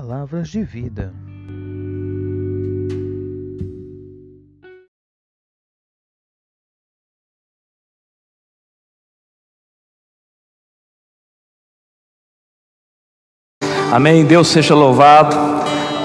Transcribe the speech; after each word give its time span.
Palavras 0.00 0.48
de 0.48 0.62
vida. 0.64 1.12
Amém. 13.92 14.24
Deus 14.24 14.48
seja 14.48 14.74
louvado. 14.74 15.36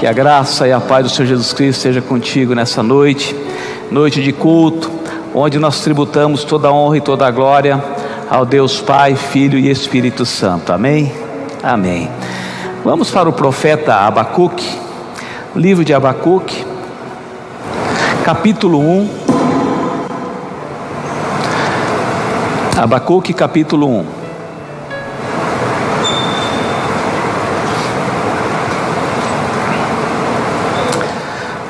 Que 0.01 0.05
a 0.05 0.11
graça 0.11 0.67
e 0.67 0.73
a 0.73 0.81
paz 0.81 1.05
do 1.05 1.09
Senhor 1.09 1.29
Jesus 1.29 1.53
Cristo 1.53 1.83
seja 1.83 2.01
contigo 2.01 2.53
nessa 2.53 2.83
noite, 2.83 3.33
noite 3.89 4.21
de 4.21 4.33
culto, 4.33 4.91
onde 5.33 5.57
nós 5.57 5.79
tributamos 5.79 6.43
toda 6.43 6.67
a 6.67 6.73
honra 6.73 6.97
e 6.97 7.01
toda 7.01 7.25
a 7.25 7.31
glória 7.31 7.81
ao 8.29 8.45
Deus 8.45 8.81
Pai, 8.81 9.15
Filho 9.15 9.57
e 9.57 9.69
Espírito 9.69 10.25
Santo. 10.25 10.73
Amém. 10.73 11.13
Amém. 11.63 12.11
Vamos 12.85 13.09
para 13.09 13.27
o 13.27 13.33
profeta 13.33 13.95
Abacuque, 13.95 14.79
livro 15.55 15.83
de 15.83 15.91
Abacuque, 15.91 16.63
capítulo 18.23 18.79
1. 18.79 19.09
Abacuque, 22.77 23.33
capítulo 23.33 23.87
1. 23.87 24.05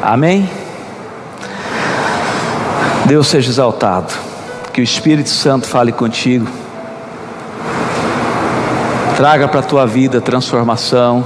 Amém? 0.01 0.49
Deus 3.05 3.27
seja 3.27 3.49
exaltado, 3.49 4.13
que 4.73 4.81
o 4.81 4.83
Espírito 4.83 5.29
Santo 5.29 5.65
fale 5.65 5.93
contigo, 5.93 6.64
traga 9.15 9.47
para 9.47 9.61
a 9.61 9.63
tua 9.63 9.85
vida 9.85 10.19
transformação, 10.19 11.23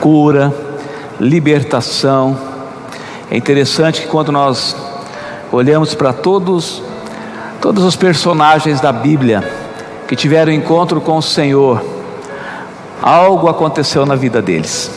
cura, 0.00 0.52
libertação. 1.20 2.36
É 3.30 3.36
interessante 3.36 4.02
que 4.02 4.08
quando 4.08 4.32
nós 4.32 4.76
olhamos 5.52 5.94
para 5.94 6.12
todos, 6.12 6.82
todos 7.60 7.84
os 7.84 7.94
personagens 7.94 8.80
da 8.80 8.92
Bíblia 8.92 9.48
que 10.08 10.16
tiveram 10.16 10.52
encontro 10.52 11.00
com 11.00 11.16
o 11.16 11.22
Senhor, 11.22 11.80
algo 13.00 13.48
aconteceu 13.48 14.04
na 14.04 14.16
vida 14.16 14.42
deles. 14.42 14.90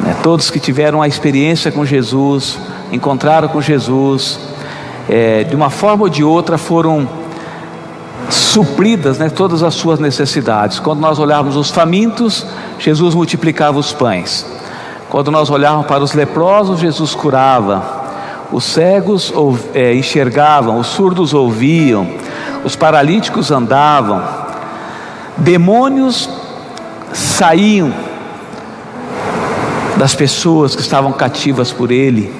Né? 0.00 0.16
Todos 0.22 0.50
que 0.50 0.58
tiveram 0.58 1.02
a 1.02 1.06
experiência 1.06 1.70
com 1.70 1.84
Jesus, 1.84 2.58
encontraram 2.90 3.48
com 3.48 3.60
Jesus, 3.60 4.40
é, 5.06 5.44
de 5.44 5.54
uma 5.54 5.68
forma 5.68 6.04
ou 6.04 6.08
de 6.08 6.24
outra 6.24 6.56
foram 6.56 7.19
supridas 8.50 9.18
né, 9.18 9.28
todas 9.28 9.62
as 9.62 9.74
suas 9.74 9.98
necessidades. 9.98 10.78
Quando 10.78 11.00
nós 11.00 11.18
olharmos 11.18 11.56
os 11.56 11.70
famintos, 11.70 12.44
Jesus 12.78 13.14
multiplicava 13.14 13.78
os 13.78 13.92
pães. 13.92 14.44
Quando 15.08 15.30
nós 15.30 15.50
olharmos 15.50 15.86
para 15.86 16.02
os 16.02 16.12
leprosos, 16.12 16.80
Jesus 16.80 17.14
curava. 17.14 18.00
Os 18.52 18.64
cegos 18.64 19.32
é, 19.72 19.94
enxergavam, 19.94 20.78
os 20.78 20.88
surdos 20.88 21.32
ouviam, 21.32 22.08
os 22.64 22.74
paralíticos 22.74 23.52
andavam, 23.52 24.22
demônios 25.36 26.28
saíam 27.12 27.92
das 29.96 30.14
pessoas 30.14 30.74
que 30.74 30.82
estavam 30.82 31.12
cativas 31.12 31.72
por 31.72 31.92
ele. 31.92 32.34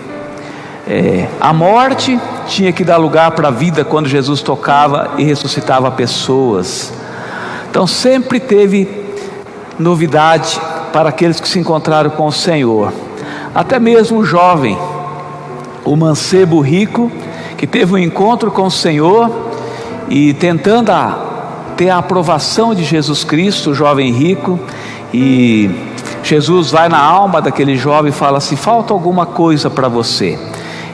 É, 0.89 1.29
a 1.41 1.53
morte 1.53 2.19
tinha 2.47 2.73
que 2.73 2.85
dar 2.85 2.97
lugar 2.97 3.33
para 3.33 3.49
a 3.49 3.51
vida 3.51 3.85
quando 3.85 4.09
Jesus 4.09 4.43
tocava 4.43 5.13
e 5.19 5.25
ressuscitava 5.25 5.91
pessoas. 5.91 6.93
Então 7.71 7.87
sempre 7.87 8.41
teve 8.41 8.89
novidade 9.79 10.61
para 10.93 11.09
aqueles 11.09 11.41
que 11.41 11.49
se 11.49 11.59
encontraram 11.59 12.11
com 12.11 12.27
o 12.27 12.33
Senhor. 12.33 12.93
Até 13.55 13.79
mesmo 13.79 14.19
o 14.19 14.25
jovem, 14.25 14.77
o 15.85 15.97
mancebo 15.97 16.61
rico, 16.61 17.11
que 17.57 17.67
teve 17.67 17.95
um 17.95 17.99
encontro 17.99 18.51
com 18.51 18.65
o 18.65 18.71
Senhor 18.71 19.31
e 20.09 20.35
tentando 20.35 20.91
a, 20.91 21.73
ter 21.77 21.91
a 21.91 21.99
aprovação 21.99 22.75
de 22.75 22.85
Jesus 22.85 23.25
Cristo, 23.25 23.71
o 23.71 23.75
jovem 23.75 24.13
rico, 24.13 24.59
e 25.13 25.71
Jesus 26.23 26.71
vai 26.71 26.89
na 26.89 27.01
alma 27.01 27.41
daquele 27.41 27.77
jovem 27.77 28.11
e 28.11 28.15
fala 28.15 28.39
assim: 28.39 28.57
falta 28.57 28.93
alguma 28.93 29.27
coisa 29.27 29.71
para 29.71 29.89
você. 29.89 30.39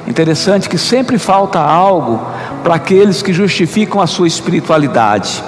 Interessante 0.06 0.69
que 0.69 0.78
sempre 0.78 1.19
falta 1.19 1.59
algo 1.59 2.25
para 2.62 2.77
aqueles 2.77 3.22
que 3.22 3.33
justificam 3.33 4.00
a 4.00 4.06
sua 4.06 4.28
espiritualidade. 4.28 5.43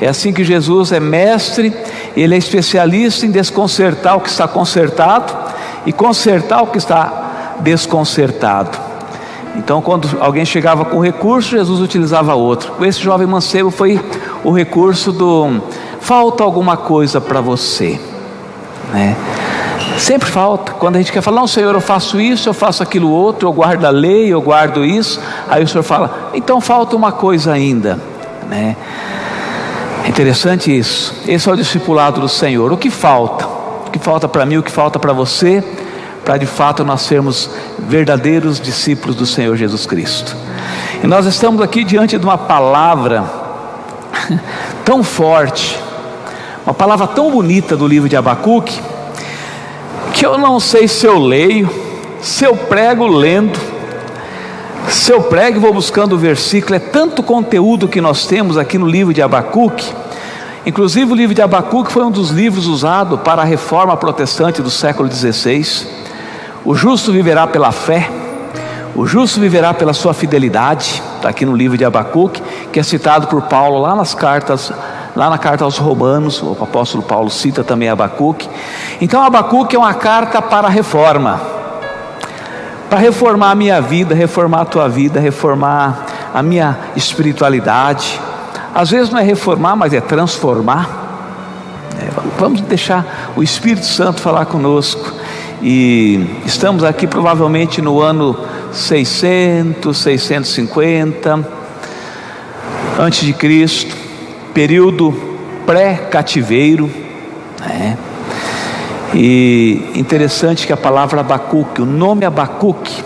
É 0.00 0.06
assim 0.06 0.32
que 0.32 0.44
Jesus 0.44 0.92
é 0.92 1.00
mestre, 1.00 1.74
ele 2.16 2.34
é 2.34 2.38
especialista 2.38 3.26
em 3.26 3.30
desconcertar 3.30 4.16
o 4.16 4.20
que 4.20 4.28
está 4.28 4.46
consertado 4.46 5.32
e 5.84 5.92
consertar 5.92 6.62
o 6.62 6.68
que 6.68 6.78
está 6.78 7.56
desconcertado. 7.60 8.78
Então, 9.56 9.82
quando 9.82 10.08
alguém 10.20 10.44
chegava 10.44 10.84
com 10.84 11.00
recurso, 11.00 11.50
Jesus 11.50 11.80
utilizava 11.80 12.34
outro. 12.34 12.72
Esse 12.84 13.00
jovem 13.00 13.26
mancebo 13.26 13.70
foi 13.70 14.00
o 14.44 14.52
recurso 14.52 15.10
do 15.10 15.60
falta 16.00 16.44
alguma 16.44 16.76
coisa 16.76 17.20
para 17.20 17.40
você. 17.40 18.00
Né? 18.92 19.16
Sempre 19.98 20.30
falta. 20.30 20.72
Quando 20.72 20.96
a 20.96 20.98
gente 20.98 21.12
quer 21.12 21.20
falar, 21.20 21.40
não, 21.40 21.46
Senhor, 21.46 21.74
eu 21.74 21.80
faço 21.80 22.20
isso, 22.20 22.48
eu 22.48 22.54
faço 22.54 22.82
aquilo 22.82 23.10
outro, 23.10 23.48
eu 23.48 23.52
guardo 23.52 23.84
a 23.84 23.90
lei, 23.90 24.28
eu 24.28 24.40
guardo 24.40 24.84
isso. 24.84 25.20
Aí 25.48 25.62
o 25.62 25.68
Senhor 25.68 25.82
fala, 25.82 26.30
então 26.34 26.60
falta 26.60 26.94
uma 26.94 27.12
coisa 27.12 27.52
ainda. 27.52 27.98
Né? 28.48 28.76
É 30.04 30.08
interessante 30.08 30.76
isso. 30.76 31.14
Esse 31.26 31.48
é 31.48 31.52
o 31.52 31.56
discipulado 31.56 32.20
do 32.20 32.28
Senhor. 32.28 32.72
O 32.72 32.76
que 32.76 32.90
falta? 32.90 33.46
O 33.46 33.90
que 33.90 33.98
falta 33.98 34.28
para 34.28 34.46
mim, 34.46 34.56
o 34.56 34.62
que 34.62 34.70
falta 34.70 34.98
para 34.98 35.12
você, 35.12 35.64
para 36.24 36.36
de 36.36 36.46
fato 36.46 36.84
nós 36.84 37.02
sermos 37.02 37.50
verdadeiros 37.78 38.60
discípulos 38.60 39.16
do 39.16 39.26
Senhor 39.26 39.56
Jesus 39.56 39.84
Cristo. 39.84 40.36
E 41.02 41.06
nós 41.06 41.26
estamos 41.26 41.60
aqui 41.60 41.84
diante 41.84 42.16
de 42.16 42.24
uma 42.24 42.38
palavra 42.38 43.24
tão 44.84 45.02
forte 45.02 45.88
uma 46.68 46.74
palavra 46.74 47.06
tão 47.06 47.30
bonita 47.30 47.74
do 47.74 47.86
livro 47.86 48.10
de 48.10 48.14
Abacuque, 48.14 48.78
que 50.18 50.26
eu 50.26 50.36
não 50.36 50.58
sei 50.58 50.88
se 50.88 51.06
eu 51.06 51.16
leio, 51.16 51.70
se 52.20 52.44
eu 52.44 52.56
prego 52.56 53.06
lendo, 53.06 53.56
se 54.88 55.12
eu 55.12 55.22
prego 55.22 55.58
e 55.58 55.60
vou 55.60 55.72
buscando 55.72 56.14
o 56.16 56.18
versículo, 56.18 56.74
é 56.74 56.80
tanto 56.80 57.22
conteúdo 57.22 57.86
que 57.86 58.00
nós 58.00 58.26
temos 58.26 58.58
aqui 58.58 58.76
no 58.78 58.86
livro 58.88 59.14
de 59.14 59.22
Abacuque. 59.22 59.94
Inclusive, 60.66 61.12
o 61.12 61.14
livro 61.14 61.36
de 61.36 61.40
Abacuque 61.40 61.92
foi 61.92 62.02
um 62.02 62.10
dos 62.10 62.30
livros 62.30 62.66
usados 62.66 63.20
para 63.20 63.42
a 63.42 63.44
reforma 63.44 63.96
protestante 63.96 64.60
do 64.60 64.72
século 64.72 65.08
XVI. 65.08 65.86
O 66.64 66.74
justo 66.74 67.12
viverá 67.12 67.46
pela 67.46 67.70
fé, 67.70 68.10
o 68.96 69.06
justo 69.06 69.38
viverá 69.38 69.72
pela 69.72 69.92
sua 69.92 70.12
fidelidade, 70.12 71.00
está 71.14 71.28
aqui 71.28 71.46
no 71.46 71.54
livro 71.54 71.78
de 71.78 71.84
Abacuque, 71.84 72.42
que 72.72 72.80
é 72.80 72.82
citado 72.82 73.28
por 73.28 73.42
Paulo 73.42 73.80
lá 73.80 73.94
nas 73.94 74.16
cartas 74.16 74.72
Lá 75.18 75.28
na 75.28 75.36
carta 75.36 75.64
aos 75.64 75.76
Romanos, 75.78 76.40
o 76.40 76.56
apóstolo 76.62 77.02
Paulo 77.02 77.28
cita 77.28 77.64
também 77.64 77.88
Abacuque. 77.88 78.48
Então, 79.00 79.20
Abacuque 79.20 79.74
é 79.74 79.78
uma 79.80 79.92
carta 79.92 80.40
para 80.40 80.68
a 80.68 80.70
reforma, 80.70 81.40
para 82.88 83.00
reformar 83.00 83.50
a 83.50 83.54
minha 83.56 83.80
vida, 83.80 84.14
reformar 84.14 84.60
a 84.60 84.64
tua 84.64 84.88
vida, 84.88 85.18
reformar 85.18 86.06
a 86.32 86.40
minha 86.40 86.78
espiritualidade. 86.94 88.20
Às 88.72 88.92
vezes 88.92 89.10
não 89.10 89.18
é 89.18 89.24
reformar, 89.24 89.74
mas 89.74 89.92
é 89.92 90.00
transformar. 90.00 90.88
É, 92.00 92.10
vamos 92.38 92.60
deixar 92.60 93.32
o 93.34 93.42
Espírito 93.42 93.86
Santo 93.86 94.20
falar 94.20 94.46
conosco. 94.46 95.12
E 95.60 96.42
estamos 96.46 96.84
aqui 96.84 97.08
provavelmente 97.08 97.82
no 97.82 98.00
ano 98.00 98.38
600, 98.70 99.98
650 99.98 101.44
antes 103.00 103.26
de 103.26 103.32
Cristo 103.32 103.97
período 104.54 105.14
pré-cativeiro, 105.66 106.90
né? 107.60 107.96
E 109.14 109.90
interessante 109.94 110.66
que 110.66 110.72
a 110.72 110.76
palavra 110.76 111.20
Abacuque, 111.20 111.80
o 111.80 111.86
nome 111.86 112.24
Abacuque, 112.24 113.02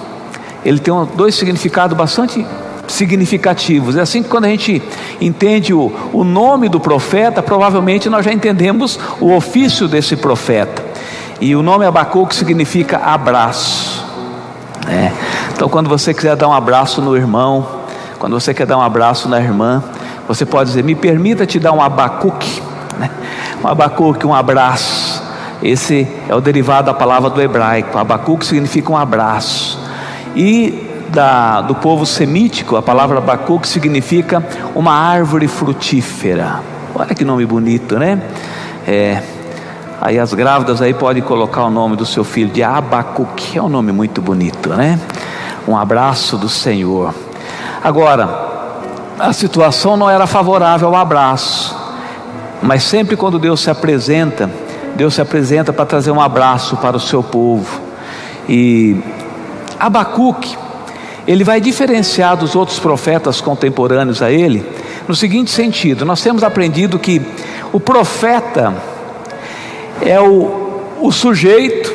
ele 0.64 0.78
tem 0.78 0.92
dois 1.14 1.34
significados 1.34 1.96
bastante 1.96 2.44
significativos. 2.88 3.96
É 3.96 4.00
assim 4.00 4.22
que 4.22 4.28
quando 4.28 4.44
a 4.44 4.48
gente 4.48 4.82
entende 5.20 5.72
o, 5.72 5.92
o 6.12 6.24
nome 6.24 6.68
do 6.68 6.80
profeta, 6.80 7.42
provavelmente 7.42 8.08
nós 8.08 8.24
já 8.24 8.32
entendemos 8.32 8.98
o 9.20 9.32
ofício 9.32 9.86
desse 9.86 10.16
profeta. 10.16 10.84
E 11.40 11.54
o 11.56 11.62
nome 11.62 11.84
Abacuque 11.84 12.34
significa 12.34 12.98
abraço. 12.98 14.04
Né? 14.86 15.12
Então, 15.52 15.68
quando 15.68 15.88
você 15.88 16.12
quiser 16.12 16.36
dar 16.36 16.48
um 16.48 16.52
abraço 16.52 17.00
no 17.00 17.16
irmão, 17.16 17.66
quando 18.18 18.38
você 18.38 18.52
quer 18.52 18.66
dar 18.66 18.76
um 18.76 18.82
abraço 18.82 19.28
na 19.28 19.40
irmã, 19.40 19.82
você 20.26 20.44
pode 20.44 20.70
dizer: 20.70 20.84
Me 20.84 20.94
permita 20.94 21.46
te 21.46 21.58
dar 21.58 21.72
um 21.72 21.80
abacuque, 21.80 22.62
né? 22.98 23.10
um 23.62 23.68
abacuque, 23.68 24.26
um 24.26 24.34
abraço. 24.34 25.22
Esse 25.62 26.08
é 26.28 26.34
o 26.34 26.40
derivado 26.40 26.86
da 26.86 26.94
palavra 26.94 27.30
do 27.30 27.40
hebraico. 27.40 27.96
Abacuque 27.96 28.44
significa 28.44 28.90
um 28.90 28.96
abraço. 28.96 29.78
E 30.34 30.90
da, 31.10 31.60
do 31.60 31.74
povo 31.74 32.04
semítico, 32.04 32.74
a 32.76 32.82
palavra 32.82 33.18
abacuque 33.18 33.68
significa 33.68 34.44
uma 34.74 34.92
árvore 34.92 35.46
frutífera. 35.46 36.60
Olha 36.94 37.14
que 37.14 37.24
nome 37.24 37.46
bonito, 37.46 37.98
né? 37.98 38.20
É, 38.86 39.22
Aí 40.04 40.18
as 40.18 40.34
grávidas 40.34 40.82
aí 40.82 40.92
podem 40.92 41.22
colocar 41.22 41.62
o 41.62 41.70
nome 41.70 41.94
do 41.94 42.04
seu 42.04 42.24
filho 42.24 42.50
de 42.50 42.60
Abacuque, 42.60 43.56
é 43.56 43.62
um 43.62 43.68
nome 43.68 43.92
muito 43.92 44.20
bonito, 44.20 44.70
né? 44.70 44.98
Um 45.66 45.78
abraço 45.78 46.36
do 46.36 46.48
Senhor. 46.48 47.14
Agora, 47.84 48.51
a 49.18 49.32
situação 49.32 49.96
não 49.96 50.08
era 50.08 50.26
favorável 50.26 50.88
ao 50.88 50.96
abraço, 50.96 51.76
mas 52.62 52.82
sempre 52.82 53.16
quando 53.16 53.38
Deus 53.38 53.60
se 53.60 53.70
apresenta, 53.70 54.50
Deus 54.94 55.14
se 55.14 55.20
apresenta 55.20 55.72
para 55.72 55.86
trazer 55.86 56.10
um 56.10 56.20
abraço 56.20 56.76
para 56.76 56.96
o 56.96 57.00
seu 57.00 57.22
povo. 57.22 57.80
E 58.48 58.96
Abacuque, 59.78 60.56
ele 61.26 61.44
vai 61.44 61.60
diferenciar 61.60 62.36
dos 62.36 62.54
outros 62.54 62.78
profetas 62.78 63.40
contemporâneos 63.40 64.22
a 64.22 64.30
ele, 64.30 64.64
no 65.06 65.14
seguinte 65.14 65.50
sentido: 65.50 66.04
nós 66.04 66.20
temos 66.22 66.42
aprendido 66.42 66.98
que 66.98 67.22
o 67.72 67.80
profeta 67.80 68.74
é 70.00 70.20
o, 70.20 70.80
o 71.00 71.12
sujeito, 71.12 71.92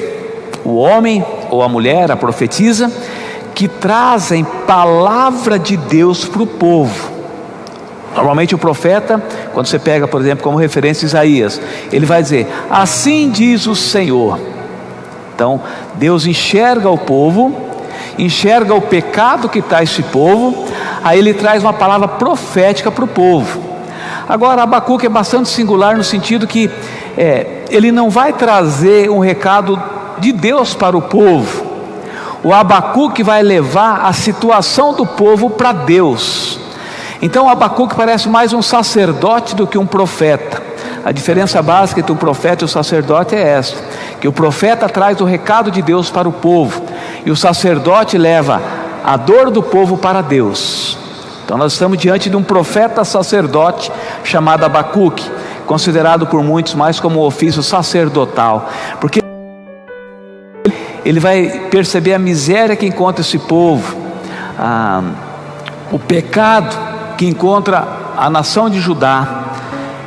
o 0.63 0.75
homem 0.75 1.23
ou 1.49 1.61
a 1.61 1.69
mulher, 1.69 2.11
a 2.11 2.15
profetisa, 2.15 2.91
que 3.57 3.67
trazem 3.67 4.43
palavra 4.67 5.57
de 5.57 5.75
Deus 5.75 6.25
para 6.25 6.43
o 6.43 6.45
povo. 6.45 7.09
Normalmente 8.15 8.53
o 8.53 8.57
profeta, 8.57 9.19
quando 9.51 9.65
você 9.65 9.79
pega, 9.79 10.07
por 10.07 10.21
exemplo, 10.21 10.43
como 10.43 10.59
referência 10.59 11.07
Isaías, 11.07 11.59
ele 11.91 12.05
vai 12.05 12.21
dizer: 12.21 12.47
Assim 12.69 13.31
diz 13.31 13.65
o 13.65 13.73
Senhor. 13.73 14.39
Então, 15.33 15.59
Deus 15.95 16.27
enxerga 16.27 16.87
o 16.87 16.99
povo, 16.99 17.51
enxerga 18.19 18.75
o 18.75 18.81
pecado 18.81 19.49
que 19.49 19.57
está 19.57 19.81
esse 19.81 20.03
povo, 20.03 20.67
aí 21.03 21.17
ele 21.17 21.33
traz 21.33 21.63
uma 21.63 21.73
palavra 21.73 22.07
profética 22.07 22.91
para 22.91 23.05
o 23.05 23.07
povo. 23.07 23.59
Agora, 24.29 24.61
Abacuque 24.61 25.07
é 25.07 25.09
bastante 25.09 25.49
singular 25.49 25.97
no 25.97 26.03
sentido 26.03 26.45
que 26.45 26.69
é, 27.17 27.63
ele 27.71 27.91
não 27.91 28.11
vai 28.11 28.33
trazer 28.33 29.09
um 29.09 29.17
recado 29.17 29.81
de 30.19 30.31
Deus 30.31 30.75
para 30.75 30.95
o 30.95 31.01
povo. 31.01 31.66
O 32.43 32.53
Abacuque 32.53 33.23
vai 33.23 33.41
levar 33.41 34.05
a 34.05 34.13
situação 34.13 34.93
do 34.93 35.05
povo 35.05 35.49
para 35.49 35.71
Deus. 35.71 36.59
Então, 37.21 37.49
Abacuque 37.49 37.95
parece 37.95 38.29
mais 38.29 38.53
um 38.53 38.61
sacerdote 38.61 39.55
do 39.55 39.65
que 39.65 39.77
um 39.77 39.87
profeta. 39.87 40.61
A 41.03 41.11
diferença 41.11 41.61
básica 41.61 41.99
entre 41.99 42.11
o 42.11 42.15
profeta 42.15 42.63
e 42.63 42.65
o 42.65 42.67
sacerdote 42.67 43.35
é 43.35 43.41
esta: 43.41 43.81
que 44.21 44.27
o 44.27 44.31
profeta 44.31 44.87
traz 44.87 45.19
o 45.19 45.25
recado 45.25 45.71
de 45.71 45.81
Deus 45.81 46.09
para 46.09 46.29
o 46.29 46.33
povo, 46.33 46.83
e 47.25 47.31
o 47.31 47.35
sacerdote 47.35 48.17
leva 48.17 48.61
a 49.03 49.17
dor 49.17 49.49
do 49.49 49.63
povo 49.63 49.97
para 49.97 50.21
Deus. 50.21 50.97
Então 51.43 51.57
nós 51.57 51.71
estamos 51.73 51.97
diante 51.97 52.29
de 52.29 52.35
um 52.35 52.43
profeta 52.43 53.05
sacerdote 53.05 53.89
chamado 54.21 54.65
Abacuque, 54.65 55.31
considerado 55.65 56.27
por 56.27 56.43
muitos 56.43 56.75
mais 56.75 56.99
como 56.99 57.21
um 57.21 57.23
ofício 57.23 57.63
sacerdotal, 57.63 58.69
porque 58.99 59.26
ele 61.07 61.21
vai 61.21 61.67
perceber 61.71 62.13
a 62.13 62.19
miséria 62.19 62.75
que 62.75 62.85
encontra 62.85 63.21
esse 63.21 63.39
povo, 63.39 63.97
a, 64.59 65.01
o 65.89 65.97
pecado 65.97 66.77
que 67.15 67.25
encontra 67.25 67.87
a 68.17 68.29
nação 68.29 68.69
de 68.69 68.81
Judá, 68.81 69.45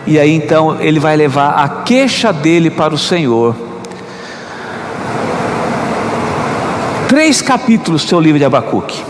e 0.06 0.19
aí 0.19 0.31
então 0.31 0.79
ele 0.79 1.00
vai 1.00 1.17
levar 1.17 1.52
a 1.52 1.67
queixa 1.85 2.35
dele 2.35 2.69
para 2.69 2.93
o 2.93 2.99
Senhor. 2.99 3.56
Três 7.08 7.41
capítulos 7.41 8.02
do 8.02 8.08
seu 8.08 8.20
livro 8.20 8.38
de 8.38 8.44
Abacuque. 8.44 9.02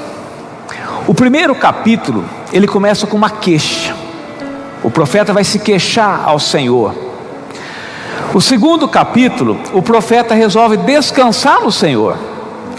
O 1.08 1.12
primeiro 1.12 1.56
capítulo, 1.56 2.25
ele 2.52 2.69
começa 2.69 3.04
com 3.04 3.16
uma 3.16 3.31
queixa. 3.31 3.96
O 4.84 4.92
profeta 4.92 5.32
vai 5.32 5.42
se 5.42 5.58
queixar 5.58 6.22
ao 6.25 6.38
Senhor. 6.38 7.09
O 8.32 8.40
segundo 8.40 8.86
capítulo, 8.86 9.58
o 9.72 9.82
profeta 9.82 10.34
resolve 10.34 10.76
descansar 10.76 11.60
no 11.60 11.72
Senhor. 11.72 12.16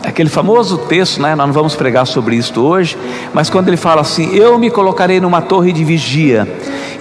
Aquele 0.01 0.29
famoso 0.29 0.77
texto, 0.77 1.21
né? 1.21 1.35
Nós 1.35 1.45
não 1.45 1.53
vamos 1.53 1.75
pregar 1.75 2.07
sobre 2.07 2.37
isso 2.37 2.61
hoje, 2.61 2.97
mas 3.33 3.49
quando 3.49 3.67
ele 3.67 3.75
fala 3.75 3.99
assim: 3.99 4.33
Eu 4.33 4.57
me 4.57 4.71
colocarei 4.71 5.19
numa 5.19 5.41
torre 5.41 5.73
de 5.73 5.83
vigia 5.83 6.47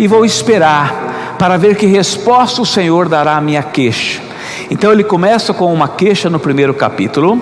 e 0.01 0.09
vou 0.09 0.25
esperar 0.25 1.37
para 1.39 1.57
ver 1.57 1.77
que 1.77 1.87
resposta 1.87 2.61
o 2.61 2.67
Senhor 2.67 3.09
dará 3.09 3.37
à 3.37 3.41
minha 3.41 3.63
queixa. 3.63 4.21
Então 4.69 4.91
ele 4.91 5.05
começa 5.05 5.55
com 5.55 5.73
uma 5.73 5.87
queixa 5.87 6.29
no 6.29 6.41
primeiro 6.41 6.75
capítulo, 6.75 7.41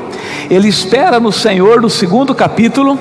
ele 0.50 0.68
espera 0.68 1.18
no 1.18 1.32
Senhor 1.32 1.80
no 1.80 1.88
segundo 1.88 2.34
capítulo, 2.34 2.98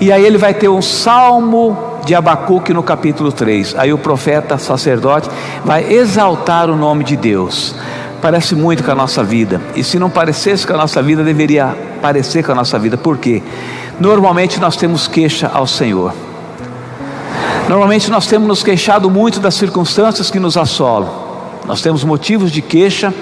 e 0.00 0.10
aí 0.10 0.24
ele 0.24 0.38
vai 0.38 0.54
ter 0.54 0.68
um 0.68 0.80
salmo 0.80 1.91
de 2.04 2.14
Abacuque 2.14 2.72
no 2.72 2.82
capítulo 2.82 3.32
3. 3.32 3.74
Aí 3.76 3.92
o 3.92 3.98
profeta 3.98 4.58
sacerdote 4.58 5.28
vai 5.64 5.92
exaltar 5.92 6.68
o 6.70 6.76
nome 6.76 7.04
de 7.04 7.16
Deus. 7.16 7.74
Parece 8.20 8.54
muito 8.54 8.84
com 8.84 8.90
a 8.90 8.94
nossa 8.94 9.22
vida. 9.22 9.60
E 9.74 9.82
se 9.82 9.98
não 9.98 10.08
parecesse 10.08 10.66
com 10.66 10.74
a 10.74 10.76
nossa 10.76 11.02
vida, 11.02 11.24
deveria 11.24 11.76
parecer 12.00 12.44
com 12.44 12.52
a 12.52 12.54
nossa 12.54 12.78
vida. 12.78 12.96
Por 12.96 13.18
quê? 13.18 13.42
Normalmente 13.98 14.60
nós 14.60 14.76
temos 14.76 15.08
queixa 15.08 15.50
ao 15.52 15.66
Senhor. 15.66 16.12
Normalmente 17.68 18.10
nós 18.10 18.26
temos 18.26 18.48
nos 18.48 18.62
queixado 18.62 19.10
muito 19.10 19.40
das 19.40 19.54
circunstâncias 19.54 20.30
que 20.30 20.38
nos 20.38 20.56
assolam. 20.56 21.10
Nós 21.66 21.80
temos 21.80 22.04
motivos 22.04 22.50
de 22.50 22.60
queixa 22.60 23.14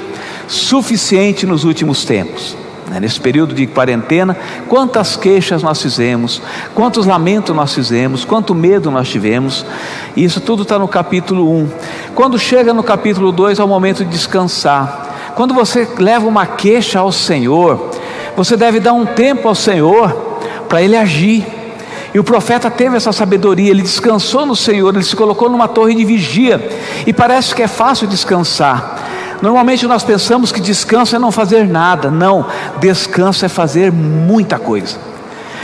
suficiente 0.49 1.47
nos 1.47 1.65
últimos 1.65 2.05
tempos. 2.05 2.57
Né, 2.91 2.99
nesse 2.99 3.21
período 3.21 3.55
de 3.55 3.69
quarentena, 3.69 4.37
quantas 4.69 5.15
queixas 5.15 5.63
nós 5.63 5.81
fizemos, 5.81 6.43
quantos 6.75 7.07
lamentos 7.07 7.55
nós 7.55 7.73
fizemos, 7.73 8.25
quanto 8.25 8.53
medo 8.53 8.91
nós 8.91 9.09
tivemos, 9.09 9.65
isso 10.17 10.41
tudo 10.41 10.65
está 10.65 10.77
no 10.77 10.89
capítulo 10.89 11.49
1. 11.49 11.71
Quando 12.17 12.37
chega 12.37 12.75
no 12.75 12.83
capítulo 12.83 13.31
2, 13.31 13.61
é 13.61 13.65
o 13.65 13.69
momento 13.69 14.05
de 14.05 14.11
descansar. 14.11 15.33
Quando 15.37 15.55
você 15.55 15.87
leva 16.01 16.27
uma 16.27 16.45
queixa 16.47 16.99
ao 16.99 17.13
Senhor, 17.13 17.91
você 18.37 18.57
deve 18.57 18.81
dar 18.81 18.93
um 18.93 19.07
tempo 19.07 19.47
ao 19.47 19.55
Senhor 19.55 20.11
para 20.69 20.83
Ele 20.83 20.97
agir. 20.97 21.47
E 22.13 22.19
o 22.19 22.25
profeta 22.25 22.69
teve 22.69 22.97
essa 22.97 23.13
sabedoria, 23.13 23.71
ele 23.71 23.83
descansou 23.83 24.45
no 24.45 24.57
Senhor, 24.57 24.93
ele 24.93 25.05
se 25.05 25.15
colocou 25.15 25.49
numa 25.49 25.69
torre 25.69 25.95
de 25.95 26.05
vigia, 26.05 26.61
e 27.07 27.13
parece 27.13 27.55
que 27.55 27.63
é 27.63 27.69
fácil 27.69 28.09
descansar. 28.09 29.00
Normalmente 29.43 29.87
nós 29.87 30.03
pensamos 30.03 30.53
que 30.53 30.61
descanso 30.61 31.17
é 31.17 31.19
não 31.19 31.33
fazer 31.33 31.67
nada. 31.67 32.11
Não, 32.11 32.47
descanso 32.81 33.45
é 33.45 33.49
fazer 33.49 33.91
muita 33.91 34.59
coisa. 34.59 34.99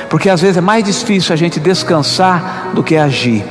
Porque 0.08 0.28
às 0.28 0.40
vezes 0.40 0.56
é 0.56 0.60
mais 0.60 0.84
difícil 0.84 1.32
a 1.32 1.36
gente 1.36 1.60
descansar 1.60 2.70
do 2.74 2.82
que 2.82 2.96
agir. 2.96 3.44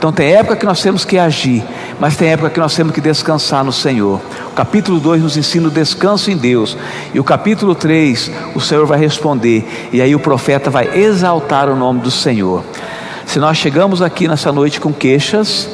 Então 0.00 0.10
tem 0.10 0.32
época 0.32 0.56
que 0.56 0.64
nós 0.64 0.80
temos 0.80 1.04
que 1.04 1.18
agir, 1.18 1.62
mas 2.00 2.16
tem 2.16 2.30
época 2.30 2.48
que 2.48 2.58
nós 2.58 2.74
temos 2.74 2.94
que 2.94 3.02
descansar 3.02 3.62
no 3.62 3.70
Senhor. 3.70 4.18
O 4.50 4.54
capítulo 4.54 4.98
2 4.98 5.22
nos 5.22 5.36
ensina 5.36 5.68
o 5.68 5.70
descanso 5.70 6.30
em 6.30 6.38
Deus. 6.38 6.74
E 7.12 7.20
o 7.20 7.24
capítulo 7.24 7.74
3, 7.74 8.30
o 8.54 8.60
Senhor 8.62 8.86
vai 8.86 8.98
responder. 8.98 9.90
E 9.92 10.00
aí 10.00 10.14
o 10.14 10.18
profeta 10.18 10.70
vai 10.70 10.98
exaltar 10.98 11.68
o 11.68 11.76
nome 11.76 12.00
do 12.00 12.10
Senhor. 12.10 12.64
Se 13.26 13.38
nós 13.38 13.58
chegamos 13.58 14.00
aqui 14.00 14.26
nessa 14.26 14.50
noite 14.50 14.80
com 14.80 14.90
queixas, 14.90 15.68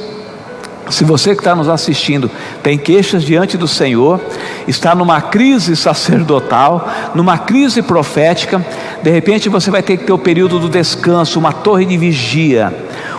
se 0.89 1.05
você 1.05 1.35
que 1.35 1.41
está 1.41 1.55
nos 1.55 1.69
assistindo 1.69 2.31
tem 2.63 2.79
queixas 2.79 3.23
diante 3.25 3.57
do 3.57 3.67
Senhor, 3.67 4.21
está 4.69 4.95
numa 4.95 5.21
crise 5.21 5.75
sacerdotal, 5.77 6.89
numa 7.15 7.39
crise 7.39 7.83
profética, 7.83 8.65
de 9.03 9.11
repente 9.11 9.49
você 9.49 9.71
vai 9.71 9.83
ter 9.83 9.97
que 9.97 10.05
ter 10.05 10.13
o 10.13 10.19
período 10.19 10.59
do 10.59 10.69
descanso, 10.69 11.39
uma 11.39 11.53
torre 11.53 11.85
de 11.85 11.97
vigia, 11.97 12.73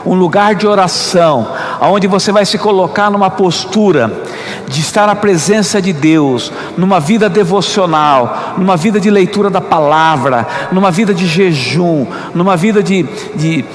um 0.05 0.13
lugar 0.13 0.55
de 0.55 0.65
oração, 0.65 1.47
onde 1.81 2.07
você 2.07 2.31
vai 2.31 2.45
se 2.45 2.57
colocar 2.57 3.11
numa 3.11 3.29
postura 3.29 4.23
de 4.67 4.81
estar 4.81 5.07
na 5.07 5.15
presença 5.15 5.81
de 5.81 5.91
Deus, 5.93 6.51
numa 6.77 6.99
vida 6.99 7.29
devocional, 7.29 8.55
numa 8.57 8.77
vida 8.77 8.99
de 8.99 9.09
leitura 9.09 9.49
da 9.49 9.61
palavra, 9.61 10.47
numa 10.71 10.91
vida 10.91 11.13
de 11.13 11.25
jejum, 11.25 12.05
numa 12.33 12.55
vida 12.55 12.81
de, 12.81 13.03
de 13.35 13.65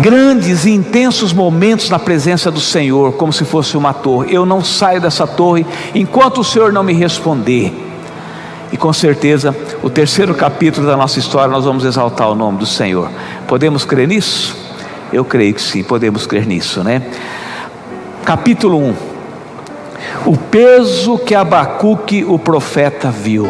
grandes 0.00 0.64
e 0.64 0.70
intensos 0.70 1.32
momentos 1.32 1.90
na 1.90 1.98
presença 1.98 2.50
do 2.50 2.60
Senhor, 2.60 3.14
como 3.14 3.32
se 3.32 3.44
fosse 3.44 3.76
uma 3.76 3.92
torre. 3.92 4.34
Eu 4.34 4.46
não 4.46 4.62
saio 4.62 5.00
dessa 5.00 5.26
torre 5.26 5.66
enquanto 5.94 6.40
o 6.40 6.44
Senhor 6.44 6.72
não 6.72 6.82
me 6.82 6.92
responder. 6.92 7.72
E 8.72 8.76
com 8.76 8.92
certeza, 8.92 9.56
o 9.82 9.88
terceiro 9.88 10.34
capítulo 10.34 10.86
da 10.86 10.96
nossa 10.96 11.18
história, 11.18 11.48
nós 11.48 11.64
vamos 11.64 11.84
exaltar 11.84 12.28
o 12.28 12.34
nome 12.34 12.58
do 12.58 12.66
Senhor. 12.66 13.10
Podemos 13.46 13.84
crer 13.84 14.08
nisso? 14.08 14.56
Eu 15.12 15.24
creio 15.24 15.54
que 15.54 15.62
sim, 15.62 15.82
podemos 15.82 16.26
crer 16.26 16.46
nisso, 16.46 16.82
né? 16.82 17.02
Capítulo 18.24 18.78
1: 18.78 18.94
O 20.26 20.36
peso 20.36 21.16
que 21.18 21.34
Abacuque, 21.34 22.24
o 22.24 22.38
profeta, 22.38 23.10
viu. 23.10 23.48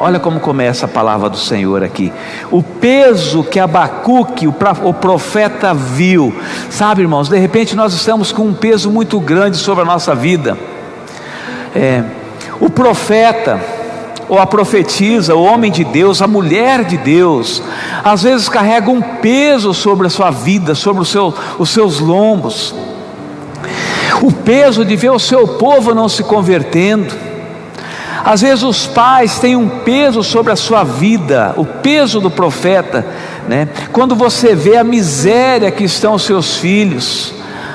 Olha 0.00 0.20
como 0.20 0.38
começa 0.38 0.86
a 0.86 0.88
palavra 0.88 1.28
do 1.28 1.36
Senhor 1.36 1.82
aqui. 1.82 2.12
O 2.52 2.62
peso 2.62 3.42
que 3.42 3.58
Abacuque, 3.58 4.46
o 4.46 4.94
profeta, 4.94 5.74
viu. 5.74 6.32
Sabe, 6.70 7.02
irmãos, 7.02 7.28
de 7.28 7.36
repente 7.36 7.74
nós 7.74 7.92
estamos 7.92 8.30
com 8.30 8.42
um 8.42 8.54
peso 8.54 8.92
muito 8.92 9.18
grande 9.18 9.56
sobre 9.56 9.82
a 9.82 9.84
nossa 9.84 10.14
vida. 10.14 10.56
É, 11.74 12.04
o 12.60 12.70
profeta, 12.70 13.60
ou 14.28 14.38
a 14.38 14.46
profetisa, 14.46 15.34
o 15.34 15.42
homem 15.42 15.72
de 15.72 15.82
Deus, 15.82 16.22
a 16.22 16.28
mulher 16.28 16.84
de 16.84 16.96
Deus, 16.96 17.60
às 18.04 18.22
vezes 18.22 18.48
carrega 18.48 18.90
um 18.90 19.00
peso 19.00 19.74
sobre 19.74 20.06
a 20.06 20.10
sua 20.10 20.30
vida, 20.30 20.76
sobre 20.76 21.02
os 21.02 21.70
seus 21.70 21.98
lombos. 21.98 22.72
o 24.22 24.30
peso 24.30 24.84
de 24.84 24.94
ver 24.94 25.10
o 25.10 25.18
seu 25.18 25.46
povo 25.46 25.92
não 25.92 26.08
se 26.08 26.22
convertendo. 26.22 27.27
Às 28.28 28.42
vezes 28.42 28.62
os 28.62 28.86
pais 28.86 29.38
têm 29.38 29.56
um 29.56 29.70
peso 29.70 30.22
sobre 30.22 30.52
a 30.52 30.56
sua 30.56 30.84
vida, 30.84 31.54
o 31.56 31.64
peso 31.64 32.20
do 32.20 32.30
profeta, 32.30 33.06
né? 33.48 33.66
Quando 33.90 34.14
você 34.14 34.54
vê 34.54 34.76
a 34.76 34.84
miséria 34.84 35.70
que 35.70 35.84
estão 35.84 36.12
os 36.12 36.24
seus 36.24 36.58
filhos, 36.58 37.32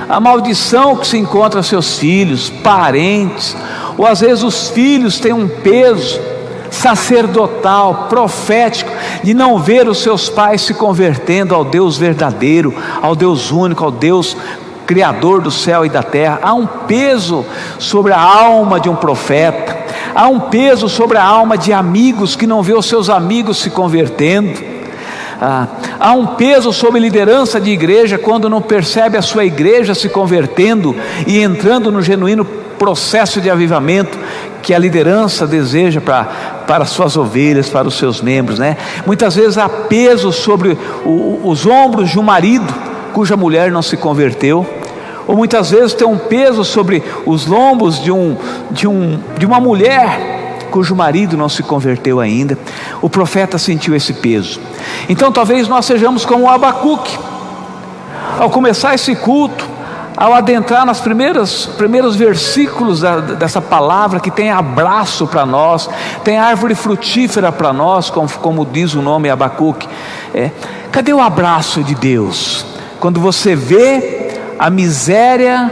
a 0.08 0.20
maldição 0.20 0.96
que 0.96 1.08
se 1.08 1.18
encontra 1.18 1.64
seus 1.64 1.98
filhos, 1.98 2.52
parentes, 2.52 3.58
ou 3.98 4.06
às 4.06 4.22
vezes 4.22 4.44
os 4.44 4.70
filhos 4.70 5.20
têm 5.20 5.34
um 5.34 5.48
peso 5.48 6.22
sacerdotal, 6.70 8.06
profético, 8.08 8.92
de 9.24 9.34
não 9.34 9.58
ver 9.58 9.90
os 9.90 10.04
seus 10.04 10.30
pais 10.30 10.62
se 10.62 10.76
convertendo 10.76 11.56
ao 11.56 11.66
Deus 11.66 11.98
verdadeiro, 11.98 12.76
ao 13.02 13.16
Deus 13.16 13.50
único, 13.50 13.84
ao 13.84 13.90
Deus 13.90 14.38
Criador 14.86 15.42
do 15.42 15.50
céu 15.50 15.84
e 15.84 15.90
da 15.90 16.04
terra. 16.04 16.40
Há 16.44 16.54
um 16.54 16.68
peso 16.68 17.44
sobre 17.80 18.14
a 18.14 18.20
alma 18.20 18.80
de 18.80 18.90
um 18.90 18.96
profeta, 18.96 19.73
há 20.14 20.28
um 20.28 20.40
peso 20.40 20.90
sobre 20.90 21.18
a 21.18 21.24
alma 21.24 21.58
de 21.58 21.72
amigos 21.74 22.36
que 22.36 22.48
não 22.48 22.62
vê 22.62 22.74
os 22.74 22.86
seus 22.86 23.10
amigos 23.10 23.58
se 23.58 23.70
convertendo. 23.70 24.74
Ah, 25.42 25.68
há 26.00 26.14
um 26.14 26.28
peso 26.28 26.72
sobre 26.72 27.00
liderança 27.00 27.60
de 27.60 27.72
igreja 27.72 28.18
quando 28.18 28.50
não 28.50 28.62
percebe 28.62 29.18
a 29.18 29.22
sua 29.22 29.44
igreja 29.46 29.94
se 29.94 30.10
convertendo 30.10 30.96
e 31.28 31.40
entrando 31.40 31.92
no 31.92 32.02
genuíno 32.02 32.46
processo 32.46 33.40
de 33.40 33.50
avivamento 33.50 34.18
que 34.62 34.74
a 34.74 34.80
liderança 34.80 35.46
deseja 35.46 36.00
para, 36.00 36.24
para 36.68 36.86
suas 36.86 37.18
ovelhas, 37.18 37.70
para 37.70 37.88
os 37.88 37.98
seus 37.98 38.22
membros, 38.22 38.60
né? 38.60 38.78
Muitas 39.06 39.36
vezes 39.36 39.58
há 39.58 39.68
peso 39.68 40.32
sobre 40.32 40.78
o, 41.06 41.42
os 41.44 41.66
ombros 41.66 42.10
de 42.10 42.20
um 42.20 42.24
marido 42.24 42.74
cuja 43.14 43.38
mulher 43.38 43.72
não 43.72 43.82
se 43.82 43.96
converteu, 43.96 44.68
ou 45.28 45.36
muitas 45.36 45.72
vezes 45.72 45.94
tem 45.94 46.08
um 46.08 46.18
peso 46.18 46.64
sobre 46.64 47.04
os 47.26 47.46
lombos 47.46 48.02
de, 48.02 48.12
um, 48.12 48.38
de, 48.72 48.88
um, 48.88 49.20
de 49.38 49.46
uma 49.46 49.60
mulher 49.60 50.42
cujo 50.70 50.96
marido 50.96 51.38
não 51.38 51.48
se 51.48 51.62
converteu 51.62 52.20
ainda. 52.20 52.58
O 53.00 53.08
profeta 53.08 53.60
sentiu 53.60 53.96
esse 53.96 54.12
peso. 54.14 54.60
Então 55.08 55.32
talvez 55.32 55.68
nós 55.68 55.86
sejamos 55.86 56.26
como 56.26 56.50
Abacuque. 56.50 57.16
Ao 58.40 58.50
começar 58.50 58.96
esse 58.96 59.16
culto, 59.16 59.64
ao 60.18 60.34
adentrar 60.34 60.84
nos 60.84 61.00
primeiros, 61.00 61.68
primeiros 61.78 62.16
versículos 62.16 63.02
da, 63.02 63.20
dessa 63.20 63.62
palavra 63.62 64.20
que 64.20 64.32
tem 64.32 64.50
abraço 64.50 65.28
para 65.28 65.46
nós, 65.46 65.88
tem 66.24 66.38
árvore 66.38 66.74
frutífera 66.74 67.52
para 67.52 67.72
nós, 67.72 68.10
como, 68.10 68.28
como, 68.30 68.66
diz 68.66 68.96
o 68.96 69.02
nome 69.02 69.30
Abacuque. 69.30 69.88
É, 70.34 70.50
cadê 70.92 71.14
o 71.14 71.22
abraço 71.22 71.84
de 71.84 71.94
Deus? 71.94 72.66
Quando 73.00 73.20
você 73.20 73.56
vê 73.56 74.23
a 74.64 74.70
miséria 74.70 75.70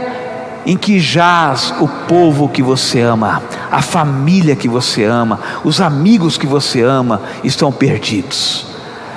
em 0.66 0.76
que 0.76 1.00
jaz 1.00 1.72
o 1.80 1.88
povo 1.88 2.46
que 2.46 2.62
você 2.62 3.00
ama, 3.00 3.42
a 3.70 3.80
família 3.80 4.54
que 4.54 4.68
você 4.68 5.02
ama, 5.02 5.40
os 5.64 5.80
amigos 5.80 6.36
que 6.36 6.46
você 6.46 6.82
ama 6.82 7.22
estão 7.42 7.72
perdidos. 7.72 8.66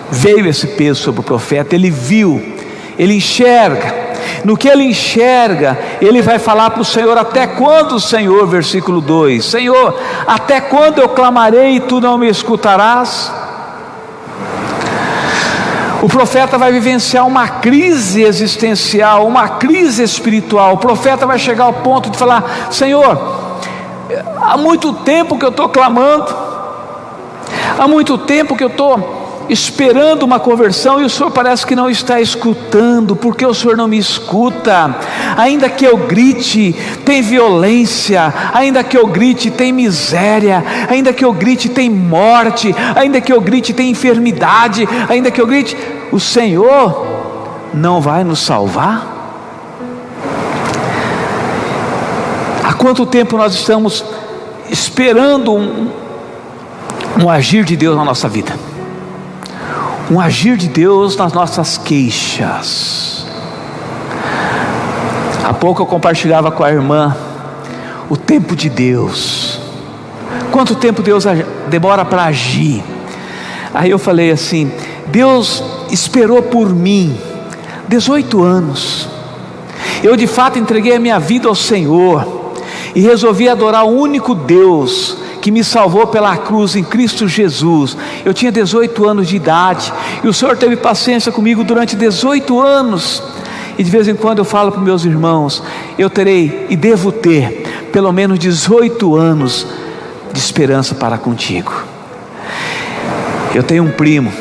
Veio 0.10 0.48
esse 0.48 0.66
peso 0.66 1.04
sobre 1.04 1.20
o 1.20 1.24
profeta, 1.26 1.76
ele 1.76 1.92
viu, 1.92 2.42
ele 2.98 3.16
enxerga. 3.16 3.94
No 4.46 4.56
que 4.56 4.70
ele 4.70 4.86
enxerga, 4.86 5.78
ele 6.00 6.22
vai 6.22 6.40
falar 6.40 6.70
para 6.70 6.82
o 6.82 6.86
Senhor: 6.86 7.18
Até 7.18 7.46
quando, 7.46 8.00
Senhor? 8.00 8.48
Versículo 8.48 9.02
2: 9.02 9.44
Senhor, 9.44 10.00
até 10.26 10.62
quando 10.62 11.00
eu 11.00 11.10
clamarei 11.10 11.76
e 11.76 11.80
tu 11.82 12.00
não 12.00 12.18
me 12.18 12.30
escutarás? 12.30 13.30
O 16.06 16.08
profeta 16.08 16.56
vai 16.56 16.72
vivenciar 16.72 17.26
uma 17.26 17.48
crise 17.48 18.22
existencial, 18.22 19.26
uma 19.26 19.50
crise 19.50 20.04
espiritual. 20.04 20.76
O 20.76 20.78
profeta 20.78 21.26
vai 21.26 21.40
chegar 21.40 21.64
ao 21.64 21.74
ponto 21.74 22.12
de 22.12 22.18
falar: 22.20 22.68
Senhor, 22.70 23.20
há 24.40 24.56
muito 24.56 24.94
tempo 24.94 25.36
que 25.36 25.44
eu 25.44 25.50
estou 25.50 25.68
clamando, 25.68 26.28
há 27.80 27.88
muito 27.88 28.20
tempo 28.20 28.56
que 28.56 28.64
eu 28.64 28.68
estou 28.68 29.26
esperando 29.50 30.24
uma 30.24 30.40
conversão 30.40 31.02
e 31.02 31.06
o 31.06 31.10
Senhor 31.10 31.32
parece 31.32 31.66
que 31.66 31.76
não 31.76 31.90
está 31.90 32.20
escutando, 32.20 33.16
porque 33.16 33.46
o 33.46 33.54
Senhor 33.54 33.78
não 33.78 33.88
me 33.88 33.98
escuta. 33.98 34.96
Ainda 35.38 35.70
que 35.70 35.86
eu 35.86 35.98
grite, 35.98 36.76
tem 37.04 37.22
violência, 37.22 38.34
ainda 38.54 38.84
que 38.84 38.98
eu 38.98 39.08
grite, 39.08 39.52
tem 39.52 39.72
miséria, 39.72 40.64
ainda 40.90 41.14
que 41.14 41.24
eu 41.24 41.34
grite, 41.34 41.70
tem 41.70 41.90
morte, 41.90 42.76
ainda 42.96 43.20
que 43.22 43.32
eu 43.32 43.42
grite, 43.42 43.74
tem 43.74 43.90
enfermidade, 43.90 44.88
ainda 45.10 45.32
que 45.32 45.42
eu 45.42 45.48
grite, 45.48 45.76
o 46.12 46.20
Senhor 46.20 47.06
não 47.74 48.02
vai 48.02 48.24
nos 48.24 48.40
salvar? 48.40 49.14
Há 52.64 52.74
quanto 52.74 53.06
tempo 53.06 53.38
nós 53.38 53.54
estamos 53.54 54.04
esperando 54.70 55.54
um, 55.54 55.90
um 57.22 57.30
agir 57.30 57.64
de 57.64 57.76
Deus 57.76 57.96
na 57.96 58.04
nossa 58.04 58.28
vida? 58.28 58.54
um 60.10 60.20
agir 60.20 60.58
de 60.58 60.68
Deus 60.68 61.16
nas 61.16 61.34
nossas 61.34 61.78
queixas. 61.78 63.26
Há 65.44 65.54
pouco 65.54 65.82
eu 65.82 65.86
compartilhava 65.86 66.52
com 66.52 66.64
a 66.64 66.72
irmã 66.72 67.16
o 68.10 68.16
tempo 68.16 68.56
de 68.56 68.70
Deus. 68.70 69.60
Quanto 70.52 70.76
tempo 70.76 71.02
Deus 71.02 71.26
demora 71.68 72.06
para 72.06 72.26
agir? 72.26 72.84
Aí 73.74 73.90
eu 73.90 74.00
falei 74.00 74.32
assim: 74.32 74.72
Deus 75.08 75.64
esperou 75.92 76.42
por 76.44 76.74
mim 76.74 77.18
18 77.88 78.44
anos. 78.44 79.08
Eu 80.04 80.16
de 80.16 80.28
fato 80.28 80.60
entreguei 80.60 80.96
a 80.96 81.00
minha 81.00 81.20
vida 81.20 81.48
ao 81.48 81.56
Senhor 81.56 82.54
e 82.94 83.02
resolvi 83.02 83.50
adorar 83.50 83.86
o 83.86 83.90
único 83.90 84.34
Deus 84.34 85.18
que 85.42 85.52
me 85.52 85.64
salvou 85.64 86.08
pela 86.08 86.36
cruz 86.38 86.76
em 86.76 86.84
Cristo 86.84 87.28
Jesus. 87.28 87.96
Eu 88.24 88.34
tinha 88.34 88.52
18 88.52 89.06
anos 89.08 89.28
de 89.28 89.36
idade 89.36 89.94
e 90.24 90.28
o 90.28 90.34
Senhor 90.34 90.58
teve 90.58 90.76
paciência 90.76 91.32
comigo 91.32 91.64
durante 91.64 91.96
18 91.96 92.60
anos. 92.60 93.22
E 93.78 93.84
de 93.84 93.92
vez 93.92 94.08
em 94.08 94.16
quando 94.16 94.40
eu 94.40 94.46
falo 94.46 94.72
para 94.72 94.82
meus 94.82 95.06
irmãos: 95.06 95.62
eu 96.00 96.10
terei 96.10 96.66
e 96.70 96.76
devo 96.76 97.12
ter 97.12 97.90
pelo 97.92 98.12
menos 98.12 98.40
18 98.40 99.16
anos 99.16 99.68
de 100.34 100.40
esperança 100.40 100.96
para 100.96 101.18
contigo. 101.18 101.84
Eu 103.54 103.64
tenho 103.64 103.84
um 103.84 103.92
primo, 103.92 104.34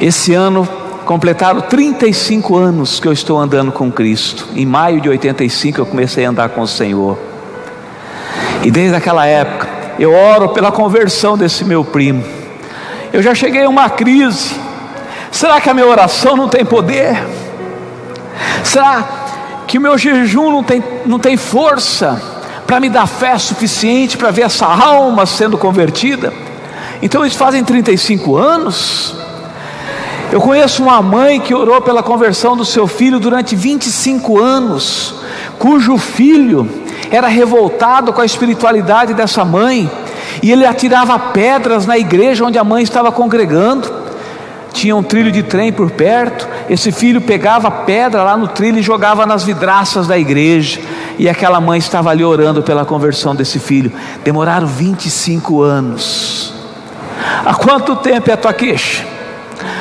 esse 0.00 0.32
ano 0.32 0.68
completaram 1.04 1.62
35 1.62 2.56
anos 2.56 3.00
que 3.00 3.08
eu 3.08 3.12
estou 3.12 3.38
andando 3.38 3.72
com 3.72 3.90
Cristo. 3.90 4.46
Em 4.54 4.66
maio 4.66 5.00
de 5.00 5.08
85 5.08 5.80
eu 5.80 5.86
comecei 5.86 6.24
a 6.24 6.30
andar 6.30 6.50
com 6.50 6.60
o 6.60 6.68
Senhor. 6.68 7.18
E 8.62 8.70
desde 8.70 8.94
aquela 8.94 9.26
época 9.26 9.68
eu 9.98 10.12
oro 10.12 10.50
pela 10.50 10.70
conversão 10.70 11.36
desse 11.36 11.64
meu 11.64 11.84
primo. 11.84 12.24
Eu 13.12 13.22
já 13.22 13.34
cheguei 13.34 13.64
a 13.64 13.68
uma 13.68 13.88
crise. 13.88 14.54
Será 15.32 15.60
que 15.60 15.68
a 15.68 15.74
minha 15.74 15.86
oração 15.86 16.36
não 16.36 16.48
tem 16.48 16.64
poder? 16.64 17.26
Será 18.62 19.08
que 19.66 19.78
o 19.78 19.80
meu 19.80 19.98
jejum 19.98 20.52
não 20.52 20.62
tem, 20.62 20.82
não 21.06 21.18
tem 21.18 21.36
força 21.36 22.20
para 22.66 22.78
me 22.78 22.88
dar 22.88 23.06
fé 23.06 23.36
suficiente 23.38 24.16
para 24.16 24.30
ver 24.30 24.42
essa 24.42 24.66
alma 24.66 25.26
sendo 25.26 25.58
convertida? 25.58 26.32
Então 27.00 27.22
eles 27.22 27.34
fazem 27.34 27.64
35 27.64 28.36
anos. 28.36 29.17
Eu 30.30 30.42
conheço 30.42 30.82
uma 30.82 31.00
mãe 31.00 31.40
que 31.40 31.54
orou 31.54 31.80
pela 31.80 32.02
conversão 32.02 32.54
do 32.54 32.64
seu 32.64 32.86
filho 32.86 33.18
durante 33.18 33.56
25 33.56 34.38
anos, 34.38 35.14
cujo 35.58 35.96
filho 35.96 36.68
era 37.10 37.28
revoltado 37.28 38.12
com 38.12 38.20
a 38.20 38.26
espiritualidade 38.26 39.14
dessa 39.14 39.42
mãe, 39.42 39.90
e 40.42 40.52
ele 40.52 40.66
atirava 40.66 41.18
pedras 41.18 41.86
na 41.86 41.96
igreja 41.96 42.44
onde 42.44 42.58
a 42.58 42.64
mãe 42.64 42.82
estava 42.82 43.10
congregando. 43.10 43.90
Tinha 44.70 44.94
um 44.94 45.02
trilho 45.02 45.32
de 45.32 45.42
trem 45.42 45.72
por 45.72 45.90
perto, 45.90 46.46
esse 46.68 46.92
filho 46.92 47.22
pegava 47.22 47.70
pedra 47.70 48.22
lá 48.22 48.36
no 48.36 48.48
trilho 48.48 48.78
e 48.78 48.82
jogava 48.82 49.24
nas 49.24 49.44
vidraças 49.44 50.06
da 50.06 50.18
igreja, 50.18 50.78
e 51.18 51.26
aquela 51.26 51.58
mãe 51.58 51.78
estava 51.78 52.10
ali 52.10 52.22
orando 52.22 52.62
pela 52.62 52.84
conversão 52.84 53.34
desse 53.34 53.58
filho. 53.58 53.90
Demoraram 54.22 54.66
25 54.66 55.62
anos. 55.62 56.52
Há 57.46 57.54
quanto 57.54 57.96
tempo 57.96 58.28
é 58.28 58.34
a 58.34 58.36
tua 58.36 58.52
queixa? 58.52 59.17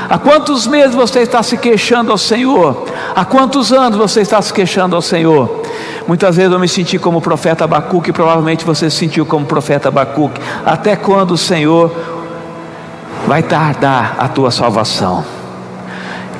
Há 0.09 0.17
quantos 0.17 0.65
meses 0.65 0.95
você 0.95 1.19
está 1.19 1.43
se 1.43 1.57
queixando 1.57 2.11
ao 2.11 2.17
Senhor? 2.17 2.85
Há 3.13 3.25
quantos 3.25 3.73
anos 3.73 3.97
você 3.97 4.21
está 4.21 4.41
se 4.41 4.53
queixando 4.53 4.95
ao 4.95 5.01
Senhor? 5.01 5.61
Muitas 6.07 6.37
vezes 6.37 6.51
eu 6.51 6.59
me 6.59 6.67
senti 6.67 6.97
como 6.97 7.17
o 7.17 7.21
profeta 7.21 7.65
Abacuque, 7.65 8.13
provavelmente 8.13 8.63
você 8.63 8.89
se 8.89 8.95
sentiu 8.95 9.25
como 9.25 9.43
o 9.43 9.47
profeta 9.47 9.89
Abacuque. 9.89 10.39
Até 10.65 10.95
quando 10.95 11.31
o 11.31 11.37
Senhor 11.37 11.93
vai 13.27 13.43
tardar 13.43 14.15
a 14.17 14.29
tua 14.29 14.49
salvação? 14.49 15.25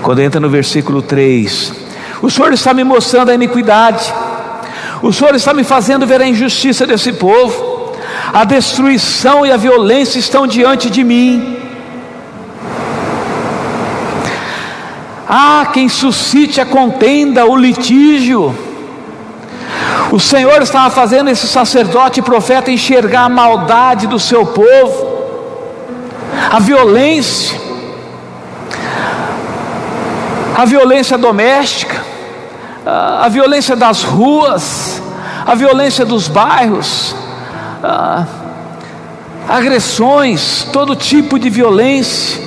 Quando 0.02 0.22
entra 0.22 0.40
no 0.40 0.50
versículo 0.50 1.02
3, 1.02 1.74
o 2.22 2.30
Senhor 2.30 2.54
está 2.54 2.74
me 2.74 2.86
mostrando 2.86 3.30
a 3.30 3.36
iniquidade, 3.36 4.14
o 5.02 5.12
Senhor 5.12 5.36
está 5.36 5.54
me 5.54 5.66
fazendo 5.66 6.08
ver 6.08 6.22
a 6.22 6.28
injustiça 6.28 6.88
desse 6.88 7.12
povo, 7.12 7.92
a 8.32 8.46
destruição 8.46 9.46
e 9.46 9.52
a 9.52 9.58
violência 9.58 10.20
estão 10.20 10.48
diante 10.48 10.90
de 10.90 11.04
mim. 11.04 11.57
Ah, 15.29 15.67
quem 15.74 15.89
suscite 15.89 16.62
a 16.62 16.65
contenda, 16.65 17.46
o 17.46 17.55
litígio, 17.55 18.55
O 20.12 20.19
Senhor 20.19 20.62
estava 20.62 20.89
fazendo 20.89 21.29
esse 21.29 21.48
sacerdote 21.48 22.22
e 22.22 22.24
profeta 22.24 22.72
enxergar 22.72 23.25
a 23.25 23.29
maldade 23.29 24.07
do 24.07 24.17
seu 24.17 24.46
povo, 24.46 25.17
a 26.50 26.60
violência, 26.60 27.60
a 30.55 30.63
violência 30.63 31.17
doméstica, 31.17 32.01
a 32.86 33.27
violência 33.27 33.75
das 33.75 34.01
ruas, 34.03 35.01
a 35.46 35.53
violência 35.55 36.05
dos 36.05 36.29
bairros, 36.29 37.13
agressões, 39.48 40.69
todo 40.72 40.96
tipo 40.96 41.38
de 41.38 41.50
violência. 41.50 42.47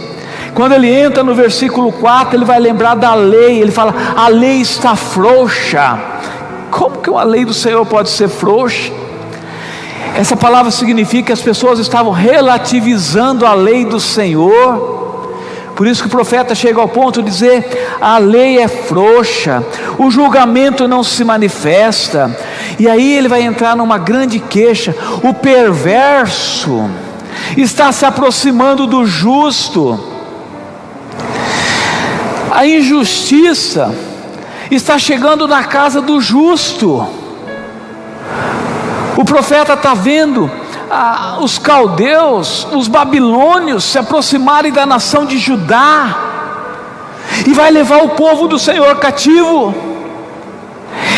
Quando 0.61 0.75
ele 0.75 0.95
entra 0.95 1.25
no 1.25 1.35
versículo 1.35 1.91
4, 1.91 2.37
ele 2.37 2.45
vai 2.45 2.61
lembrar 2.61 2.95
da 2.95 3.15
lei, 3.15 3.63
ele 3.63 3.71
fala: 3.71 3.95
a 4.15 4.29
lei 4.29 4.61
está 4.61 4.95
frouxa. 4.95 5.99
Como 6.71 6.99
que 6.99 7.09
uma 7.09 7.23
lei 7.23 7.47
do 7.47 7.55
Senhor 7.55 7.87
pode 7.87 8.11
ser 8.11 8.29
frouxa? 8.29 8.93
Essa 10.15 10.37
palavra 10.37 10.71
significa 10.71 11.29
que 11.29 11.33
as 11.33 11.41
pessoas 11.41 11.79
estavam 11.79 12.13
relativizando 12.13 13.47
a 13.47 13.55
lei 13.55 13.87
do 13.87 13.99
Senhor. 13.99 15.33
Por 15.75 15.87
isso 15.87 16.03
que 16.03 16.09
o 16.09 16.11
profeta 16.11 16.55
chega 16.55 16.79
ao 16.79 16.89
ponto 16.89 17.23
de 17.23 17.31
dizer: 17.31 17.97
a 17.99 18.19
lei 18.19 18.59
é 18.59 18.69
frouxa, 18.69 19.65
o 19.97 20.11
julgamento 20.11 20.87
não 20.87 21.03
se 21.03 21.25
manifesta. 21.25 22.39
E 22.79 22.87
aí 22.87 23.15
ele 23.17 23.29
vai 23.29 23.41
entrar 23.41 23.75
numa 23.75 23.97
grande 23.97 24.39
queixa: 24.39 24.95
o 25.25 25.33
perverso 25.33 26.85
está 27.57 27.91
se 27.93 28.05
aproximando 28.05 28.87
do 28.87 29.07
justo, 29.07 30.10
a 32.51 32.67
injustiça 32.67 33.95
está 34.71 34.99
chegando 34.99 35.47
na 35.47 35.65
casa 35.65 36.01
do 36.01 36.21
justo. 36.21 37.07
O 39.17 39.25
profeta 39.25 39.75
está 39.75 39.95
vendo 39.95 40.51
ah, 40.91 41.39
os 41.41 41.59
caldeus, 41.59 42.67
os 42.73 42.89
babilônios 42.89 43.85
se 43.85 43.99
aproximarem 43.99 44.73
da 44.73 44.85
nação 44.85 45.25
de 45.25 45.39
Judá, 45.39 46.27
e 47.47 47.53
vai 47.53 47.71
levar 47.71 48.03
o 48.03 48.11
povo 48.11 48.49
do 48.49 48.59
Senhor 48.59 48.97
cativo, 48.97 49.75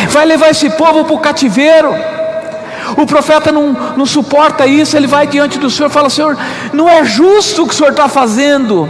vai 0.09 0.27
levar 0.27 0.51
esse 0.51 0.69
povo 0.71 1.05
para 1.05 1.15
o 1.15 1.19
cativeiro. 1.19 1.95
O 2.97 3.07
profeta 3.07 3.51
não, 3.51 3.75
não 3.97 4.05
suporta 4.05 4.67
isso, 4.67 4.97
ele 4.97 5.07
vai 5.07 5.27
diante 5.27 5.59
do 5.59 5.71
Senhor 5.71 5.89
e 5.89 5.93
fala: 5.93 6.11
Senhor, 6.11 6.37
não 6.73 6.89
é 6.89 7.05
justo 7.05 7.62
o 7.62 7.67
que 7.67 7.73
o 7.73 7.77
Senhor 7.77 7.91
está 7.91 8.09
fazendo, 8.09 8.89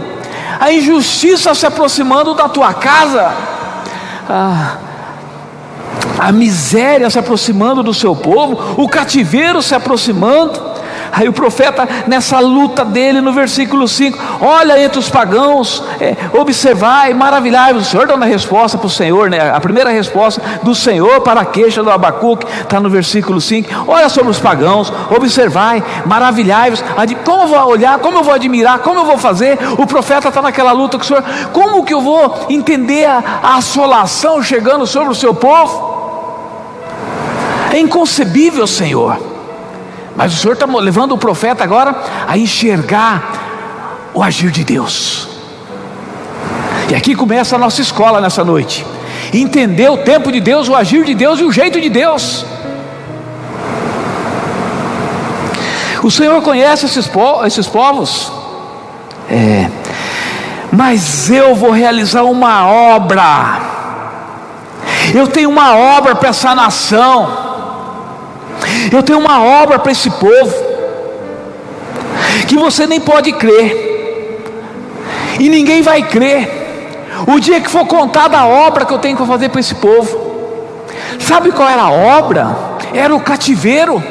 a 0.63 0.71
injustiça 0.71 1.53
se 1.53 1.65
aproximando 1.65 2.33
da 2.33 2.47
tua 2.47 2.73
casa. 2.73 3.33
Ah, 4.29 4.77
a 6.17 6.31
miséria 6.31 7.09
se 7.09 7.19
aproximando 7.19 7.83
do 7.83 7.93
seu 7.93 8.15
povo, 8.15 8.81
o 8.81 8.87
cativeiro 8.87 9.61
se 9.61 9.75
aproximando. 9.75 10.72
Aí 11.15 11.29
o 11.29 11.33
profeta, 11.33 11.87
nessa 12.07 12.39
luta 12.39 12.83
dele, 12.83 13.21
no 13.21 13.31
versículo 13.31 13.87
5, 13.87 14.17
olha 14.41 14.83
entre 14.83 14.97
os 14.97 15.11
pagãos, 15.11 15.83
é, 16.01 16.15
observai, 16.35 17.13
maravilhai. 17.13 17.71
O 17.71 17.83
Senhor 17.83 18.07
dá 18.07 18.15
uma 18.15 18.25
resposta 18.25 18.79
para 18.79 18.87
o 18.87 18.89
Senhor, 18.89 19.29
né? 19.29 19.51
a 19.51 19.61
primeira 19.61 19.91
resposta 19.91 20.41
do 20.63 20.73
Senhor 20.73 21.21
para 21.21 21.41
a 21.41 21.45
queixa 21.45 21.83
do 21.83 21.91
Abacuque, 21.91 22.47
está 22.59 22.79
no 22.79 22.89
versículo 22.89 23.39
5. 23.39 23.85
Olha 23.87 24.09
sobre 24.09 24.31
os 24.31 24.39
pagãos, 24.39 24.91
observai, 25.15 25.83
maravilhai-vos. 26.03 26.83
Como 27.23 27.43
eu 27.43 27.47
vou 27.47 27.67
olhar, 27.67 27.99
como 27.99 28.17
eu 28.17 28.23
vou 28.23 28.33
admirar, 28.33 28.79
como 28.79 29.01
eu 29.01 29.05
vou 29.05 29.19
fazer? 29.19 29.59
O 29.77 29.85
profeta 29.85 30.29
está 30.29 30.41
naquela 30.41 30.71
luta 30.71 30.97
com 30.97 31.03
o 31.03 31.07
Senhor, 31.07 31.23
como 31.51 31.83
que 31.83 31.93
eu 31.93 32.01
vou 32.01 32.47
entender 32.49 33.05
a, 33.05 33.23
a 33.43 33.57
assolação 33.57 34.41
chegando 34.41 34.87
sobre 34.87 35.11
o 35.11 35.15
seu 35.15 35.35
povo? 35.35 35.93
É 37.71 37.79
inconcebível, 37.79 38.65
Senhor. 38.65 39.32
Mas 40.15 40.33
o 40.33 40.37
Senhor 40.37 40.53
está 40.53 40.65
levando 40.65 41.13
o 41.13 41.17
profeta 41.17 41.63
agora 41.63 41.95
a 42.27 42.37
enxergar 42.37 44.11
o 44.13 44.21
agir 44.21 44.51
de 44.51 44.63
Deus. 44.63 45.27
E 46.89 46.95
aqui 46.95 47.15
começa 47.15 47.55
a 47.55 47.59
nossa 47.59 47.81
escola 47.81 48.21
nessa 48.21 48.43
noite. 48.43 48.85
Entender 49.33 49.89
o 49.89 49.97
tempo 49.97 50.31
de 50.31 50.39
Deus, 50.39 50.69
o 50.69 50.75
agir 50.75 51.03
de 51.03 51.15
Deus 51.15 51.39
e 51.39 51.43
o 51.43 51.51
jeito 51.51 51.81
de 51.81 51.89
Deus. 51.89 52.45
O 56.03 56.11
Senhor 56.11 56.41
conhece 56.41 56.85
esses, 56.85 57.07
po 57.07 57.43
esses 57.45 57.65
povos. 57.65 58.31
É. 59.29 59.69
Mas 60.71 61.29
eu 61.31 61.55
vou 61.55 61.71
realizar 61.71 62.23
uma 62.23 62.67
obra. 62.67 63.61
Eu 65.13 65.27
tenho 65.27 65.49
uma 65.49 65.75
obra 65.75 66.13
para 66.13 66.29
essa 66.29 66.53
nação. 66.53 67.42
Eu 68.91 69.03
tenho 69.03 69.19
uma 69.19 69.43
obra 69.43 69.79
para 69.79 69.91
esse 69.91 70.09
povo 70.09 70.73
que 72.47 72.57
você 72.57 72.85
nem 72.85 72.99
pode 72.99 73.31
crer, 73.33 73.93
e 75.39 75.49
ninguém 75.49 75.81
vai 75.81 76.03
crer. 76.03 76.61
O 77.27 77.39
dia 77.39 77.61
que 77.61 77.69
for 77.69 77.85
contada 77.85 78.37
a 78.37 78.45
obra 78.45 78.85
que 78.85 78.93
eu 78.93 78.99
tenho 78.99 79.15
para 79.15 79.25
fazer 79.25 79.49
para 79.49 79.59
esse 79.59 79.75
povo, 79.75 80.55
sabe 81.19 81.51
qual 81.51 81.67
era 81.67 81.83
a 81.83 81.91
obra? 81.91 82.55
Era 82.93 83.15
o 83.15 83.19
cativeiro. 83.19 84.03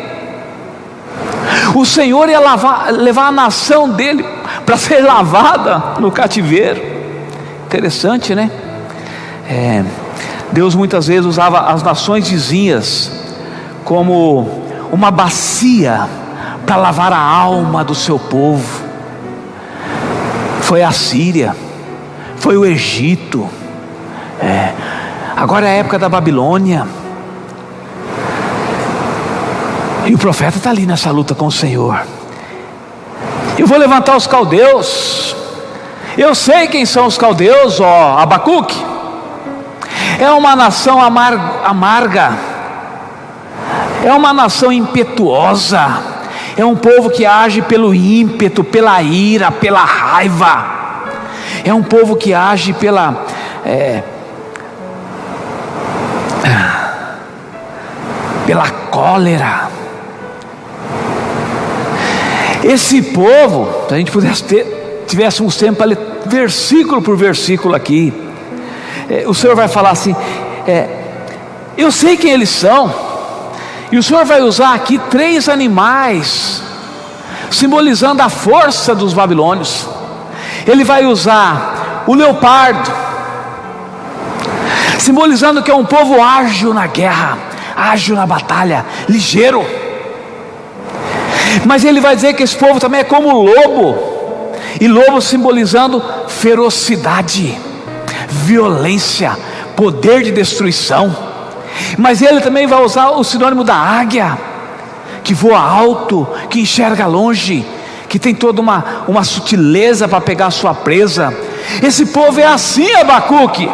O 1.74 1.84
Senhor 1.84 2.28
ia 2.28 2.40
lavar, 2.40 2.92
levar 2.92 3.28
a 3.28 3.32
nação 3.32 3.88
dele 3.90 4.24
para 4.64 4.76
ser 4.76 5.00
lavada 5.00 6.00
no 6.00 6.10
cativeiro. 6.10 6.82
Interessante, 7.66 8.34
né? 8.34 8.50
É, 9.48 9.84
Deus 10.52 10.74
muitas 10.74 11.06
vezes 11.06 11.26
usava 11.26 11.60
as 11.72 11.82
nações 11.82 12.28
vizinhas 12.28 13.21
como 13.84 14.62
uma 14.90 15.10
bacia 15.10 16.08
para 16.66 16.76
lavar 16.76 17.12
a 17.12 17.18
alma 17.18 17.82
do 17.84 17.94
seu 17.94 18.18
povo. 18.18 18.82
Foi 20.60 20.82
a 20.82 20.92
Síria, 20.92 21.54
foi 22.36 22.56
o 22.56 22.64
Egito, 22.64 23.48
é. 24.40 24.72
agora 25.36 25.66
é 25.66 25.70
a 25.70 25.74
época 25.74 25.98
da 25.98 26.08
Babilônia. 26.08 26.86
E 30.06 30.14
o 30.14 30.18
profeta 30.18 30.58
está 30.58 30.70
ali 30.70 30.84
nessa 30.84 31.10
luta 31.10 31.34
com 31.34 31.46
o 31.46 31.52
Senhor. 31.52 32.02
Eu 33.56 33.66
vou 33.66 33.78
levantar 33.78 34.16
os 34.16 34.26
caldeus. 34.26 35.36
Eu 36.18 36.34
sei 36.34 36.66
quem 36.66 36.84
são 36.84 37.06
os 37.06 37.16
caldeus, 37.16 37.80
ó 37.80 38.18
Abacuque. 38.18 38.84
É 40.18 40.30
uma 40.30 40.56
nação 40.56 41.00
amarga 41.00 42.51
é 44.04 44.12
uma 44.12 44.32
nação 44.32 44.72
impetuosa, 44.72 46.02
é 46.56 46.64
um 46.64 46.76
povo 46.76 47.10
que 47.10 47.24
age 47.24 47.62
pelo 47.62 47.94
ímpeto, 47.94 48.64
pela 48.64 49.00
ira, 49.02 49.50
pela 49.50 49.84
raiva, 49.84 50.82
é 51.64 51.72
um 51.72 51.82
povo 51.82 52.16
que 52.16 52.34
age 52.34 52.72
pela. 52.72 53.24
É, 53.64 54.02
pela 58.46 58.68
cólera. 58.90 59.70
Esse 62.64 63.02
povo, 63.02 63.86
se 63.88 63.94
a 63.94 63.98
gente 63.98 64.10
pudesse 64.10 64.44
ter, 64.44 65.04
tivéssemos 65.06 65.56
tempo 65.56 65.78
para 65.78 65.86
ler 65.86 65.98
versículo 66.26 67.02
por 67.02 67.16
versículo 67.16 67.74
aqui, 67.74 68.12
é, 69.08 69.24
o 69.26 69.34
Senhor 69.34 69.56
vai 69.56 69.68
falar 69.68 69.90
assim: 69.90 70.14
é, 70.66 70.88
eu 71.76 71.90
sei 71.90 72.16
quem 72.16 72.32
eles 72.32 72.50
são, 72.50 72.92
e 73.92 73.98
o 73.98 74.02
Senhor 74.02 74.24
vai 74.24 74.40
usar 74.40 74.72
aqui 74.72 74.98
três 75.10 75.50
animais, 75.50 76.62
simbolizando 77.50 78.22
a 78.22 78.30
força 78.30 78.94
dos 78.94 79.12
babilônios. 79.12 79.86
Ele 80.66 80.82
vai 80.82 81.04
usar 81.04 82.04
o 82.06 82.14
leopardo, 82.14 82.90
simbolizando 84.98 85.62
que 85.62 85.70
é 85.70 85.74
um 85.74 85.84
povo 85.84 86.22
ágil 86.22 86.72
na 86.72 86.86
guerra, 86.86 87.36
ágil 87.76 88.16
na 88.16 88.26
batalha, 88.26 88.86
ligeiro. 89.10 89.62
Mas 91.66 91.84
ele 91.84 92.00
vai 92.00 92.16
dizer 92.16 92.32
que 92.32 92.42
esse 92.42 92.56
povo 92.56 92.80
também 92.80 93.00
é 93.00 93.04
como 93.04 93.28
o 93.28 93.42
lobo, 93.42 93.98
e 94.80 94.88
lobo 94.88 95.20
simbolizando 95.20 96.02
ferocidade, 96.28 97.58
violência, 98.26 99.36
poder 99.76 100.22
de 100.22 100.32
destruição. 100.32 101.31
Mas 101.98 102.22
ele 102.22 102.40
também 102.40 102.66
vai 102.66 102.82
usar 102.82 103.10
o 103.10 103.24
sinônimo 103.24 103.64
da 103.64 103.74
águia, 103.74 104.38
que 105.22 105.34
voa 105.34 105.58
alto, 105.58 106.26
que 106.50 106.60
enxerga 106.60 107.06
longe, 107.06 107.66
que 108.08 108.18
tem 108.18 108.34
toda 108.34 108.60
uma, 108.60 109.04
uma 109.08 109.24
sutileza 109.24 110.06
para 110.06 110.20
pegar 110.20 110.46
a 110.46 110.50
sua 110.50 110.74
presa. 110.74 111.34
Esse 111.82 112.06
povo 112.06 112.40
é 112.40 112.46
assim, 112.46 112.92
Abacuque. 112.94 113.68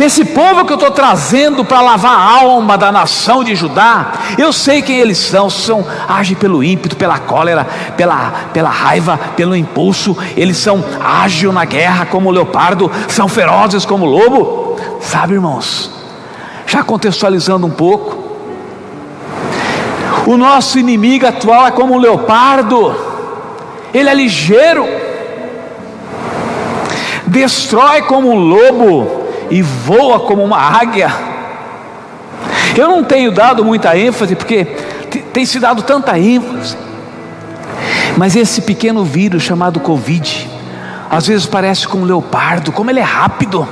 Esse 0.00 0.24
povo 0.24 0.64
que 0.64 0.72
eu 0.72 0.76
estou 0.76 0.90
trazendo 0.90 1.64
para 1.64 1.80
lavar 1.80 2.12
a 2.12 2.40
alma 2.42 2.76
da 2.76 2.92
nação 2.92 3.42
de 3.42 3.56
Judá, 3.56 4.12
eu 4.36 4.52
sei 4.52 4.82
quem 4.82 4.98
eles 4.98 5.18
são, 5.18 5.48
são 5.48 5.84
agem 6.06 6.36
pelo 6.36 6.62
ímpeto, 6.62 6.94
pela 6.94 7.18
cólera, 7.18 7.66
pela, 7.96 8.30
pela 8.52 8.68
raiva, 8.68 9.18
pelo 9.34 9.56
impulso, 9.56 10.16
eles 10.36 10.58
são 10.58 10.84
ágil 11.02 11.52
na 11.52 11.64
guerra 11.64 12.06
como 12.06 12.28
o 12.28 12.32
leopardo, 12.32 12.90
são 13.08 13.28
ferozes 13.28 13.86
como 13.86 14.04
o 14.04 14.08
lobo. 14.08 14.76
Sabe, 15.00 15.34
irmãos, 15.34 15.97
Já 16.68 16.82
contextualizando 16.82 17.66
um 17.66 17.70
pouco, 17.70 18.28
o 20.26 20.36
nosso 20.36 20.78
inimigo 20.78 21.26
atual 21.26 21.66
é 21.66 21.70
como 21.70 21.94
um 21.94 21.98
leopardo, 21.98 22.94
ele 23.94 24.06
é 24.06 24.12
ligeiro, 24.12 24.86
destrói 27.26 28.02
como 28.02 28.30
um 28.30 28.38
lobo 28.38 29.28
e 29.50 29.62
voa 29.62 30.20
como 30.20 30.44
uma 30.44 30.58
águia. 30.58 31.10
Eu 32.76 32.86
não 32.86 33.02
tenho 33.02 33.32
dado 33.32 33.64
muita 33.64 33.96
ênfase, 33.96 34.36
porque 34.36 34.66
tem 35.32 35.46
se 35.46 35.58
dado 35.58 35.80
tanta 35.80 36.18
ênfase, 36.18 36.76
mas 38.14 38.36
esse 38.36 38.60
pequeno 38.60 39.04
vírus 39.04 39.42
chamado 39.42 39.80
Covid, 39.80 40.46
às 41.10 41.28
vezes 41.28 41.46
parece 41.46 41.88
como 41.88 42.02
um 42.02 42.06
leopardo, 42.06 42.72
como 42.72 42.90
ele 42.90 43.00
é 43.00 43.04
rápido, 43.04 43.66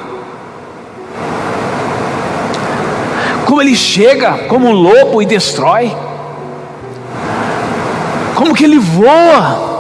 como 3.47 3.63
ele 3.63 3.77
chega 3.77 4.39
como 4.49 4.67
um 4.67 4.73
lobo 4.73 5.23
e 5.23 5.25
destrói, 5.25 5.97
como 8.35 8.53
que 8.55 8.65
ele 8.65 8.79
voa. 8.79 9.75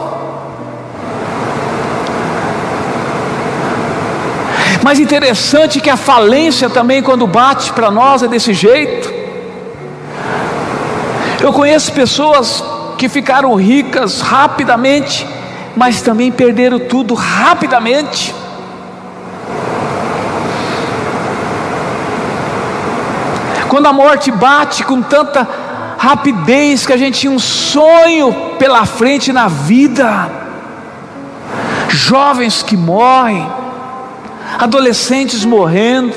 Mas 4.85 5.01
interessante 5.01 5.81
que 5.81 5.91
a 5.91 5.97
falência 5.97 6.71
também, 6.71 7.03
quando 7.03 7.27
bate 7.27 7.73
para 7.73 7.91
nós, 7.91 8.23
é 8.23 8.29
desse 8.29 8.55
jeito. 8.55 9.13
Eu 11.41 11.53
conheço 11.53 11.93
pessoas 11.93 12.63
que 12.97 13.09
ficaram 13.09 13.53
ricas 13.57 14.21
rapidamente, 14.21 15.27
mas 15.75 16.01
também 16.03 16.31
perderam 16.31 16.79
tudo 16.79 17.15
rapidamente. 17.15 18.33
Quando 23.77 23.89
a 23.89 23.93
morte 23.93 24.31
bate 24.31 24.83
com 24.85 25.03
tanta 25.03 25.47
rapidez 25.99 26.87
que 26.87 26.95
a 26.95 26.97
gente 26.97 27.21
tinha 27.21 27.31
um 27.31 27.39
sonho 27.39 28.55
pela 28.59 28.87
frente 28.87 29.35
na 29.35 29.49
vida, 29.49 30.31
jovens 31.91 32.63
que 32.63 32.75
morrem, 32.75 33.47
adolescentes 34.59 35.45
morrendo, 35.45 36.15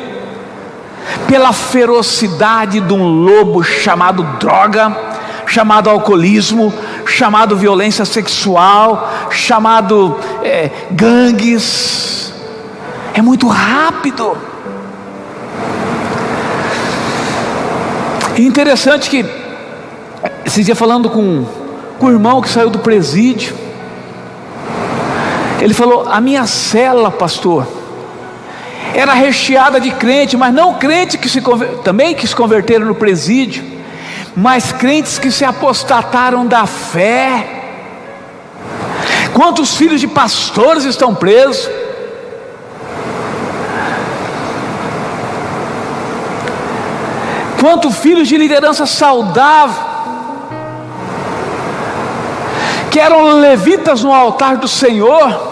pela 1.27 1.51
ferocidade 1.51 2.79
de 2.79 2.93
um 2.93 3.05
lobo 3.05 3.61
chamado 3.61 4.23
droga, 4.39 4.95
chamado 5.45 5.89
alcoolismo, 5.89 6.73
chamado 7.05 7.57
violência 7.57 8.05
sexual, 8.05 9.11
chamado 9.31 10.17
é, 10.41 10.71
gangues. 10.91 12.33
É 13.13 13.21
muito 13.21 13.49
rápido. 13.49 14.48
E 18.39 18.45
interessante 18.45 19.09
que, 19.09 19.25
esse 20.45 20.63
dia 20.63 20.73
falando 20.73 21.09
com, 21.09 21.45
com 21.99 22.05
o 22.05 22.09
irmão 22.09 22.39
que 22.41 22.47
saiu 22.47 22.69
do 22.69 22.79
presídio, 22.79 23.53
ele 25.59 25.73
falou: 25.73 26.07
A 26.07 26.21
minha 26.21 26.47
cela, 26.47 27.11
pastor, 27.11 27.67
era 28.95 29.11
recheada 29.11 29.77
de 29.77 29.91
crente, 29.91 30.37
mas 30.37 30.53
não 30.53 30.75
crente 30.75 31.17
que 31.17 31.27
se 31.27 31.41
também 31.83 32.15
que 32.15 32.25
se 32.25 32.33
converteram 32.33 32.85
no 32.85 32.95
presídio, 32.95 33.61
mas 34.33 34.71
crentes 34.71 35.19
que 35.19 35.31
se 35.31 35.43
apostataram 35.43 36.45
da 36.45 36.65
fé. 36.65 37.45
Quantos 39.33 39.75
filhos 39.75 39.99
de 39.99 40.07
pastores 40.07 40.85
estão 40.85 41.13
presos? 41.13 41.69
Quantos 47.59 47.97
filhos 47.97 48.27
de 48.27 48.37
liderança 48.37 48.85
saudável 48.85 49.89
que 52.89 52.99
eram 52.99 53.39
levitas 53.39 54.03
no 54.03 54.13
altar 54.13 54.57
do 54.57 54.67
Senhor? 54.67 55.49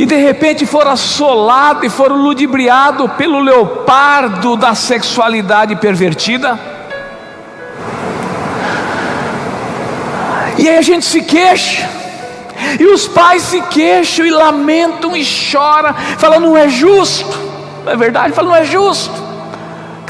e 0.00 0.06
de 0.06 0.16
repente 0.16 0.64
foram 0.64 0.92
assolados 0.92 1.84
e 1.84 1.90
foram 1.90 2.16
ludibriados 2.16 3.10
pelo 3.18 3.38
leopardo 3.38 4.56
da 4.56 4.74
sexualidade 4.74 5.76
pervertida. 5.76 6.58
E 10.56 10.66
aí 10.66 10.78
a 10.78 10.82
gente 10.82 11.04
se 11.04 11.20
queixa, 11.20 11.86
e 12.78 12.86
os 12.86 13.06
pais 13.06 13.42
se 13.42 13.60
queixam 13.60 14.24
e 14.24 14.30
lamentam 14.30 15.14
e 15.14 15.22
choram, 15.22 15.94
falam: 16.16 16.40
não 16.40 16.56
é 16.56 16.66
justo, 16.66 17.38
não 17.84 17.92
é 17.92 17.96
verdade? 17.96 18.32
Falam: 18.32 18.52
não 18.52 18.56
é 18.56 18.64
justo, 18.64 19.12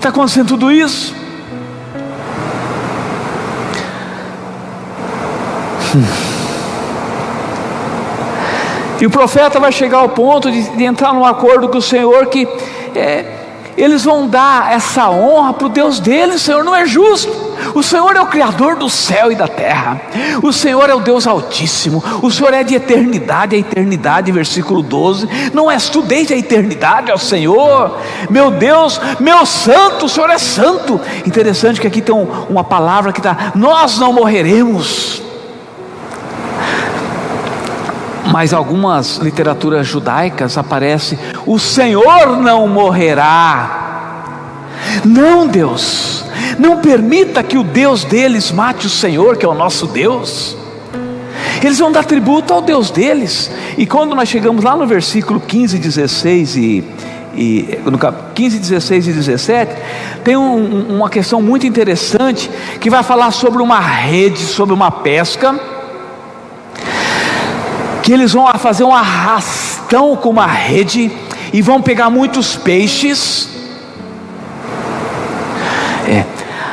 está 0.00 0.08
acontecendo 0.08 0.48
tudo 0.48 0.72
isso. 0.72 1.14
Hum. 5.94 6.30
E 8.98 9.06
o 9.06 9.10
profeta 9.10 9.60
vai 9.60 9.72
chegar 9.72 9.98
ao 9.98 10.08
ponto 10.08 10.50
de, 10.50 10.62
de 10.76 10.84
entrar 10.84 11.12
num 11.12 11.24
acordo 11.24 11.68
com 11.68 11.78
o 11.78 11.82
Senhor 11.82 12.26
que 12.26 12.48
é, 12.94 13.24
eles 13.76 14.04
vão 14.04 14.26
dar 14.26 14.72
essa 14.72 15.10
honra 15.10 15.52
para 15.52 15.66
o 15.66 15.70
Deus 15.70 16.00
deles, 16.00 16.42
Senhor, 16.42 16.64
não 16.64 16.74
é 16.74 16.86
justo. 16.86 17.49
O 17.74 17.82
Senhor 17.82 18.16
é 18.16 18.20
o 18.20 18.26
Criador 18.26 18.76
do 18.76 18.88
céu 18.88 19.30
e 19.30 19.34
da 19.34 19.48
terra, 19.48 20.00
o 20.42 20.52
Senhor 20.52 20.88
é 20.88 20.94
o 20.94 21.00
Deus 21.00 21.26
Altíssimo, 21.26 22.02
o 22.22 22.30
Senhor 22.30 22.52
é 22.54 22.62
de 22.62 22.74
eternidade 22.74 23.56
a 23.56 23.58
eternidade, 23.58 24.32
versículo 24.32 24.82
12. 24.82 25.28
Não 25.52 25.70
és 25.70 25.88
tu 25.88 26.02
desde 26.02 26.34
a 26.34 26.36
eternidade 26.36 27.10
ao 27.10 27.18
Senhor, 27.18 27.98
meu 28.28 28.50
Deus, 28.50 29.00
meu 29.18 29.44
santo, 29.46 30.06
o 30.06 30.08
Senhor 30.08 30.30
é 30.30 30.38
santo. 30.38 31.00
Interessante 31.26 31.80
que 31.80 31.86
aqui 31.86 32.00
tem 32.00 32.14
uma 32.48 32.64
palavra 32.64 33.12
que 33.12 33.20
está: 33.20 33.52
nós 33.54 33.98
não 33.98 34.12
morreremos 34.12 35.22
mas 38.30 38.52
algumas 38.52 39.16
literaturas 39.16 39.86
judaicas 39.86 40.56
aparece: 40.56 41.18
o 41.46 41.58
Senhor 41.58 42.36
não 42.38 42.68
morrerá. 42.68 43.79
Não, 45.04 45.46
Deus, 45.46 46.24
não 46.58 46.78
permita 46.78 47.42
que 47.42 47.56
o 47.56 47.62
Deus 47.62 48.04
deles 48.04 48.50
mate 48.50 48.86
o 48.86 48.90
Senhor, 48.90 49.36
que 49.36 49.44
é 49.44 49.48
o 49.48 49.54
nosso 49.54 49.86
Deus. 49.86 50.56
Eles 51.62 51.78
vão 51.78 51.92
dar 51.92 52.04
tributo 52.04 52.52
ao 52.54 52.62
Deus 52.62 52.90
deles. 52.90 53.50
E 53.76 53.86
quando 53.86 54.14
nós 54.14 54.28
chegamos 54.28 54.64
lá 54.64 54.76
no 54.76 54.86
versículo 54.86 55.40
15, 55.40 55.78
16 55.78 56.56
e, 56.56 56.84
e 57.34 57.78
no 57.84 57.98
15, 58.34 58.58
16 58.58 59.08
e 59.08 59.12
17, 59.12 59.72
tem 60.24 60.36
um, 60.36 60.96
uma 60.96 61.10
questão 61.10 61.42
muito 61.42 61.66
interessante 61.66 62.50
que 62.80 62.88
vai 62.88 63.02
falar 63.02 63.30
sobre 63.30 63.62
uma 63.62 63.80
rede, 63.80 64.40
sobre 64.40 64.74
uma 64.74 64.90
pesca 64.90 65.58
que 68.02 68.14
eles 68.14 68.32
vão 68.32 68.46
fazer 68.58 68.84
um 68.84 68.94
arrastão 68.94 70.16
com 70.16 70.30
uma 70.30 70.46
rede 70.46 71.12
e 71.52 71.62
vão 71.62 71.80
pegar 71.80 72.10
muitos 72.10 72.56
peixes. 72.56 73.48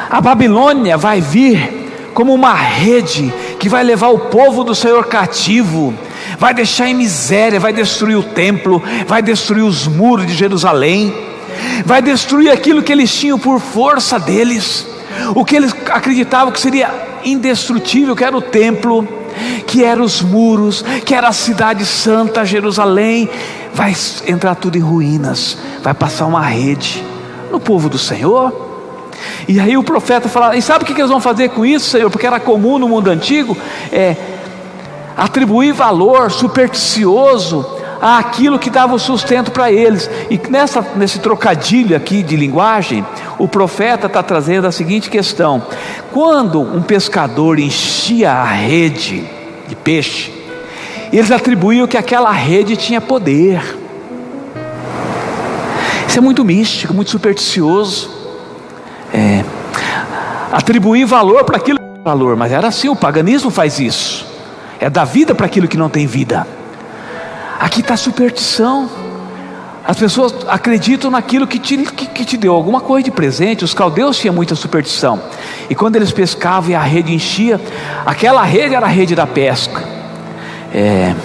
A 0.10 0.22
Babilônia 0.22 0.98
vai 0.98 1.22
vir 1.22 1.88
como 2.14 2.34
uma 2.34 2.54
rede 2.54 3.34
que 3.60 3.70
vai 3.70 3.84
levar 3.84 4.08
o 4.10 4.20
povo 4.20 4.64
do 4.64 4.74
Senhor 4.74 5.06
cativo, 5.06 5.94
vai 6.40 6.54
deixar 6.54 6.88
em 6.88 6.96
miséria, 6.96 7.60
vai 7.60 7.72
destruir 7.72 8.18
o 8.18 8.24
templo, 8.24 8.82
vai 9.06 9.22
destruir 9.22 9.64
os 9.64 9.88
muros 9.88 10.26
de 10.26 10.34
Jerusalém, 10.34 11.14
vai 11.86 12.02
destruir 12.02 12.52
aquilo 12.52 12.82
que 12.82 12.92
eles 12.92 13.14
tinham 13.14 13.38
por 13.38 13.60
força 13.60 14.20
deles, 14.20 14.88
o 15.36 15.46
que 15.46 15.56
eles 15.56 15.76
acreditavam 15.92 16.52
que 16.52 16.60
seria 16.60 16.92
indestrutível, 17.24 18.16
que 18.16 18.24
era 18.24 18.36
o 18.36 18.42
templo 18.42 19.08
que 19.68 19.84
eram 19.84 20.04
os 20.04 20.22
muros, 20.22 20.84
que 21.06 21.14
era 21.14 21.28
a 21.28 21.34
cidade 21.34 21.86
santa, 21.86 22.46
Jerusalém, 22.46 23.30
vai 23.74 23.96
entrar 24.26 24.56
tudo 24.56 24.78
em 24.78 24.82
ruínas, 24.82 25.58
vai 25.84 25.94
passar 25.94 26.26
uma 26.26 26.42
rede 26.42 27.04
no 27.52 27.60
povo 27.60 27.90
do 27.90 27.98
Senhor. 27.98 28.67
E 29.48 29.60
aí 29.60 29.78
o 29.78 29.84
profeta 29.84 30.28
fala: 30.30 30.56
e 30.56 30.62
sabe 30.62 30.84
o 30.84 30.88
que 30.88 30.94
eles 30.94 31.10
vão 31.10 31.22
fazer 31.22 31.50
com 31.50 31.66
isso, 31.66 31.90
Senhor? 31.90 32.10
Porque 32.10 32.28
era 32.28 32.40
comum 32.40 32.78
no 32.78 32.88
mundo 32.88 33.10
antigo 33.10 33.58
é, 33.92 34.16
atribuir 35.16 35.74
valor 35.74 36.32
supersticioso 36.32 37.66
àquilo 38.02 38.60
que 38.60 38.70
dava 38.70 38.94
o 38.94 39.00
sustento 39.00 39.52
para 39.52 39.72
eles. 39.72 40.10
E 40.30 40.40
nessa, 40.50 40.86
nesse 40.96 41.20
trocadilho 41.20 41.96
aqui 41.96 42.22
de 42.22 42.36
linguagem, 42.36 43.06
o 43.38 43.48
profeta 43.48 44.08
está 44.08 44.22
trazendo 44.22 44.68
a 44.68 44.72
seguinte 44.72 45.10
questão: 45.10 45.64
quando 46.12 46.62
um 46.62 46.82
pescador 46.82 47.60
enchia 47.60 48.32
a 48.32 48.44
rede 48.44 49.28
de 49.68 49.76
peixe, 49.76 50.32
eles 51.12 51.32
atribuíam 51.32 51.88
que 51.88 51.98
aquela 51.98 52.32
rede 52.32 52.76
tinha 52.76 53.02
poder. 53.02 53.62
Isso 56.08 56.20
é 56.20 56.22
muito 56.22 56.44
místico, 56.44 56.94
muito 56.94 57.12
supersticioso. 57.12 58.17
Atribuir 60.52 61.06
valor 61.06 61.44
para 61.44 61.58
aquilo 61.58 61.80
que 61.80 61.86
tem 61.86 62.04
valor, 62.04 62.36
mas 62.36 62.52
era 62.52 62.68
assim, 62.68 62.90
o 62.90 62.96
paganismo 62.96 63.50
faz 63.50 63.80
isso. 63.80 64.26
É 64.80 64.90
dar 64.90 65.06
vida 65.06 65.36
para 65.36 65.46
aquilo 65.46 65.68
que 65.68 65.78
não 65.78 65.90
tem 65.90 66.06
vida. 66.06 66.48
Aqui 67.60 67.82
está 67.82 67.98
superstição. 67.98 68.90
as 69.84 69.98
pessoas 69.98 70.34
acreditam 70.48 71.10
naquilo 71.10 71.48
que 71.48 71.58
te, 71.58 71.78
que, 71.78 72.06
que 72.06 72.26
te 72.26 72.38
deu 72.38 72.54
alguma 72.54 72.80
coisa 72.80 73.06
de 73.06 73.12
presente. 73.12 73.66
Os 73.66 73.74
caldeus 73.74 74.18
tinham 74.18 74.34
muita 74.34 74.54
superstição. 74.54 75.20
E 75.70 75.76
quando 75.76 75.96
eles 75.96 76.12
pescavam 76.12 76.72
e 76.72 76.76
a 76.76 76.82
rede 76.82 77.14
enchia, 77.14 77.60
aquela 78.06 78.44
rede 78.44 78.76
era 78.76 78.86
a 78.86 78.90
rede 78.90 79.16
da 79.16 79.26
pesca. 79.26 79.84
É, 80.74 81.16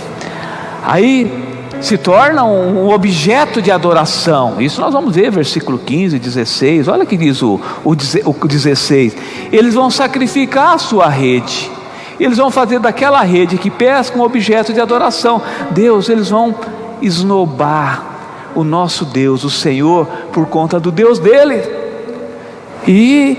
aí 0.85 1.52
se 1.83 1.99
torna 1.99 2.45
um 2.45 2.89
objeto 2.91 3.61
de 3.61 3.71
adoração. 3.71 4.61
Isso 4.61 4.81
nós 4.81 4.93
vamos 4.93 5.17
ver, 5.17 5.31
versículo 5.31 5.79
15, 5.79 6.19
16. 6.19 6.89
Olha 6.89 7.05
que 7.05 7.17
diz 7.17 7.43
o, 7.43 7.61
o, 7.85 7.91
o 7.91 8.49
16: 8.49 9.17
Eles 9.51 9.75
vão 9.75 9.91
sacrificar 9.91 10.75
a 10.75 10.79
sua 10.79 11.09
rede, 11.09 11.71
eles 12.21 12.39
vão 12.39 12.51
fazer 12.51 12.79
daquela 12.79 13.23
rede 13.23 13.59
que 13.59 13.71
pesca 13.71 14.17
um 14.17 14.23
objeto 14.23 14.73
de 14.73 14.81
adoração. 14.81 15.43
Deus, 15.73 16.09
eles 16.09 16.31
vão 16.31 16.55
esnobar 17.03 18.07
o 18.55 18.63
nosso 18.63 19.05
Deus, 19.05 19.43
o 19.43 19.51
Senhor, 19.51 20.07
por 20.33 20.47
conta 20.47 20.79
do 20.79 20.93
Deus 20.93 21.19
dele. 21.19 21.63
E 22.87 23.37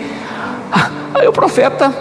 aí 1.14 1.28
o 1.28 1.32
profeta 1.32 1.94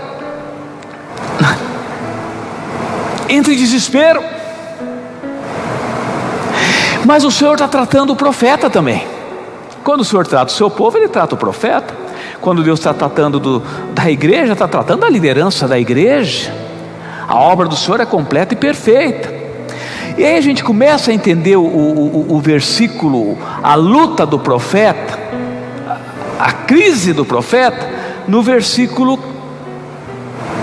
entra 3.28 3.52
em 3.52 3.56
desespero. 3.56 4.31
Mas 7.12 7.24
o 7.24 7.30
Senhor 7.30 7.52
está 7.52 7.68
tratando 7.68 8.14
o 8.14 8.16
profeta 8.16 8.70
também. 8.70 9.06
Quando 9.84 10.00
o 10.00 10.04
Senhor 10.04 10.26
trata 10.26 10.50
o 10.50 10.56
seu 10.56 10.70
povo, 10.70 10.96
ele 10.96 11.08
trata 11.08 11.34
o 11.34 11.36
profeta. 11.36 11.94
Quando 12.40 12.62
Deus 12.62 12.80
está 12.80 12.94
tratando 12.94 13.38
do, 13.38 13.62
da 13.92 14.10
igreja, 14.10 14.54
está 14.54 14.66
tratando 14.66 15.00
da 15.00 15.10
liderança 15.10 15.68
da 15.68 15.78
igreja. 15.78 16.50
A 17.28 17.38
obra 17.38 17.68
do 17.68 17.76
Senhor 17.76 18.00
é 18.00 18.06
completa 18.06 18.54
e 18.54 18.56
perfeita. 18.56 19.30
E 20.16 20.24
aí 20.24 20.38
a 20.38 20.40
gente 20.40 20.64
começa 20.64 21.10
a 21.10 21.14
entender 21.14 21.54
o, 21.54 21.62
o, 21.62 22.34
o 22.34 22.40
versículo, 22.40 23.36
a 23.62 23.74
luta 23.74 24.24
do 24.24 24.38
profeta, 24.38 25.18
a, 25.86 26.46
a 26.46 26.52
crise 26.52 27.12
do 27.12 27.26
profeta, 27.26 27.90
no 28.26 28.42
versículo, 28.42 29.18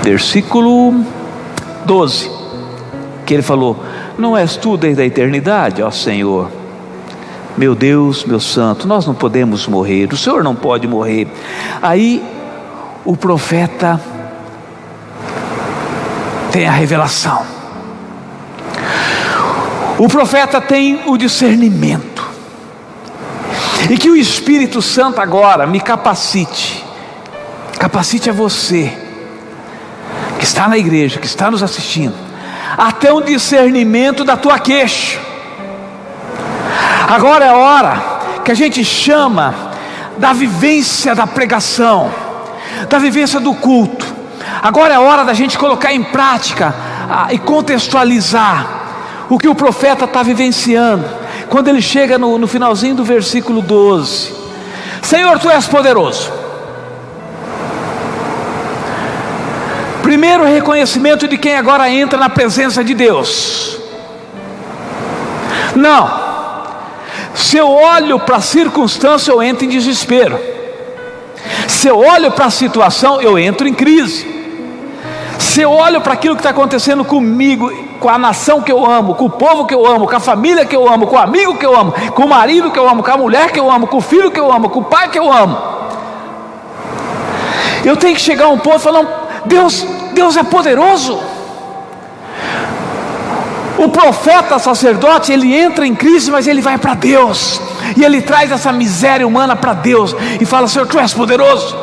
versículo 0.01 1.05
12, 1.85 2.31
que 3.23 3.35
ele 3.35 3.43
falou: 3.43 3.85
Não 4.19 4.36
és 4.36 4.58
tu 4.58 4.75
desde 4.75 5.01
a 5.01 5.05
eternidade, 5.05 5.82
ó 5.82 5.89
Senhor, 5.89 6.51
meu 7.58 7.73
Deus, 7.73 8.25
meu 8.25 8.39
santo, 8.39 8.86
nós 8.86 9.08
não 9.08 9.13
podemos 9.13 9.65
morrer, 9.65 10.12
o 10.12 10.17
Senhor 10.17 10.43
não 10.43 10.53
pode 10.53 10.88
morrer. 10.88 11.27
Aí 11.82 12.21
o 13.05 13.15
profeta 13.15 13.99
tem 16.51 16.67
a 16.67 16.71
revelação. 16.71 17.45
O 19.97 20.08
profeta 20.08 20.60
tem 20.60 21.01
o 21.08 21.17
discernimento. 21.17 22.27
E 23.89 23.97
que 23.97 24.10
o 24.10 24.15
Espírito 24.17 24.82
Santo 24.82 25.21
agora 25.21 25.65
me 25.65 25.79
capacite. 25.79 26.86
Capacite 27.79 28.29
a 28.29 28.34
você 28.34 28.91
que 30.38 30.43
está 30.43 30.67
na 30.67 30.77
igreja, 30.77 31.19
que 31.19 31.25
está 31.25 31.49
nos 31.49 31.63
assistindo, 31.63 32.28
até 32.77 33.12
um 33.12 33.21
discernimento 33.21 34.23
da 34.23 34.38
tua 34.38 34.60
queixa. 34.60 35.19
Agora 37.08 37.45
é 37.45 37.49
a 37.49 37.58
hora 37.58 38.01
que 38.45 38.51
a 38.51 38.55
gente 38.55 38.84
chama 38.86 39.53
da 40.17 40.34
vivência 40.34 41.15
da 41.15 41.25
pregação, 41.25 42.12
da 42.89 42.99
vivência 42.99 43.39
do 43.39 43.53
culto. 43.53 44.05
Agora 44.62 44.93
é 44.93 44.97
a 44.97 45.01
hora 45.01 45.23
da 45.23 45.34
gente 45.34 45.58
colocar 45.58 45.93
em 45.93 46.03
prática 46.03 46.75
ah, 47.10 47.27
e 47.32 47.39
contextualizar 47.39 48.79
o 49.29 49.38
que 49.38 49.47
o 49.47 49.55
profeta 49.55 50.05
está 50.05 50.23
vivenciando, 50.23 51.05
quando 51.49 51.67
ele 51.67 51.82
chega 51.82 52.17
no, 52.17 52.38
no 52.38 52.47
finalzinho 52.47 52.95
do 52.95 53.03
versículo 53.03 53.62
12: 53.62 54.34
Senhor, 55.01 55.39
tu 55.39 55.49
és 55.49 55.67
poderoso. 55.67 56.38
Primeiro 60.19 60.43
reconhecimento 60.43 61.29
de 61.29 61.38
quem 61.38 61.55
agora 61.55 61.89
entra 61.89 62.19
na 62.19 62.27
presença 62.27 62.84
de 62.84 62.93
Deus. 62.93 63.79
Não, 65.73 66.12
se 67.34 67.55
eu 67.55 67.69
olho 67.71 68.19
para 68.19 68.36
a 68.36 68.41
circunstância, 68.41 69.32
eu 69.32 69.41
entro 69.41 69.63
em 69.63 69.69
desespero. 69.69 70.38
Se 71.69 71.88
eu 71.88 71.97
olho 71.97 72.32
para 72.32 72.47
a 72.47 72.49
situação, 72.49 73.21
eu 73.21 73.39
entro 73.39 73.65
em 73.65 73.73
crise. 73.73 74.27
Se 75.39 75.62
eu 75.62 75.71
olho 75.71 76.01
para 76.01 76.15
aquilo 76.15 76.36
que 76.36 76.41
está 76.41 76.49
acontecendo 76.49 77.05
comigo, 77.05 77.71
com 78.01 78.10
a 78.10 78.17
nação 78.17 78.62
que 78.62 78.73
eu 78.73 78.86
amo, 78.86 79.15
com 79.15 79.23
o 79.23 79.29
povo 79.29 79.65
que 79.65 79.73
eu 79.73 79.88
amo, 79.88 80.05
com 80.05 80.17
a 80.17 80.19
família 80.19 80.65
que 80.65 80.75
eu 80.75 80.86
amo, 80.89 81.08
com 81.08 81.15
o 81.15 81.19
amigo 81.19 81.55
que 81.58 81.65
eu 81.65 81.73
amo, 81.73 81.93
com 82.13 82.25
o 82.25 82.29
marido 82.29 82.71
que 82.71 82.77
eu 82.77 82.89
amo, 82.89 83.01
com 83.01 83.12
a 83.12 83.17
mulher 83.17 83.53
que 83.53 83.60
eu 83.60 83.71
amo, 83.71 83.88
com 83.88 83.95
o 83.95 84.01
filho 84.01 84.29
que 84.29 84.39
eu 84.39 84.51
amo, 84.51 84.69
com 84.69 84.82
o 84.82 84.84
pai 84.84 85.08
que 85.08 85.17
eu 85.17 85.32
amo. 85.32 85.58
Eu 87.86 87.95
tenho 87.95 88.13
que 88.13 88.21
chegar 88.21 88.47
a 88.47 88.49
um 88.49 88.58
ponto 88.58 88.79
e 88.79 88.84
falar: 88.84 89.29
Deus, 89.45 89.86
Deus 90.19 90.36
é 90.36 90.43
poderoso. 90.43 91.17
O 93.77 93.88
profeta 93.88 94.60
sacerdote, 94.60 95.32
ele 95.32 95.55
entra 95.55 95.88
em 95.88 95.95
crise, 95.95 96.29
mas 96.29 96.45
ele 96.45 96.62
vai 96.62 96.77
para 96.77 96.93
Deus, 96.93 97.62
e 97.95 98.03
ele 98.03 98.21
traz 98.21 98.51
essa 98.51 98.73
miséria 98.73 99.25
humana 99.25 99.55
para 99.55 99.73
Deus, 99.73 100.13
e 100.41 100.45
fala: 100.45 100.67
Senhor, 100.67 100.86
tu 100.88 100.99
és 100.99 101.13
poderoso. 101.13 101.73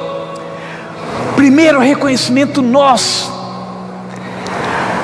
Primeiro 1.34 1.80
reconhecimento 1.80 2.60
nosso 2.60 3.34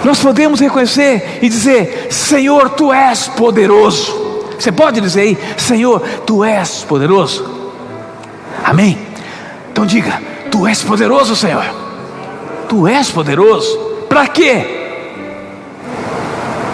nós 0.04 0.18
podemos 0.18 0.60
reconhecer 0.60 1.38
e 1.40 1.48
dizer: 1.48 2.08
Senhor, 2.10 2.70
tu 2.70 2.92
és 2.92 3.28
poderoso. 3.28 4.46
Você 4.58 4.70
pode 4.70 5.00
dizer 5.00 5.20
aí: 5.22 5.38
Senhor, 5.56 6.00
tu 6.26 6.44
és 6.44 6.84
poderoso. 6.86 7.48
Amém? 8.62 8.98
Então 9.70 9.86
diga: 9.86 10.20
Tu 10.50 10.66
és 10.66 10.82
poderoso, 10.82 11.34
Senhor. 11.34 11.81
Tu 12.72 12.88
és 12.88 13.10
poderoso. 13.10 13.78
Para 14.08 14.26
quê? 14.28 14.64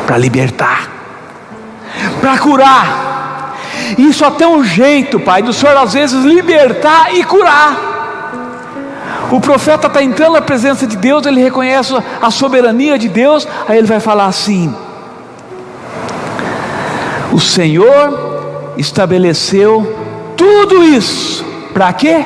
Para 0.07 0.17
libertar, 0.17 0.89
para 2.21 2.39
curar. 2.39 3.57
Só 4.13 4.31
tem 4.31 4.47
um 4.47 4.63
jeito, 4.63 5.19
Pai, 5.19 5.43
do 5.43 5.53
Senhor 5.53 5.77
às 5.77 5.95
vezes 5.95 6.25
libertar 6.25 7.13
e 7.13 7.25
curar. 7.25 7.77
O 9.33 9.41
profeta 9.41 9.89
está 9.89 10.01
entrando 10.01 10.35
na 10.35 10.41
presença 10.41 10.87
de 10.87 10.97
Deus, 10.97 11.27
ele 11.27 11.43
reconhece 11.43 11.93
a 12.23 12.31
soberania 12.31 12.97
de 12.97 13.09
Deus, 13.09 13.49
aí 13.67 13.77
ele 13.77 13.89
vai 13.89 13.99
falar 13.99 14.27
assim: 14.27 14.73
O 17.33 17.41
Senhor 17.41 18.73
estabeleceu 18.77 20.33
tudo 20.37 20.85
isso, 20.85 21.45
para 21.75 21.93
quê? 21.93 22.25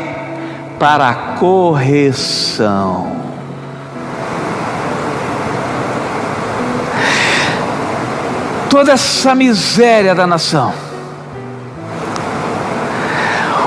Para 0.79 1.15
correção. 1.39 3.32
Toda 8.73 8.93
essa 8.93 9.35
miséria 9.35 10.15
da 10.15 10.27
nação 10.27 10.73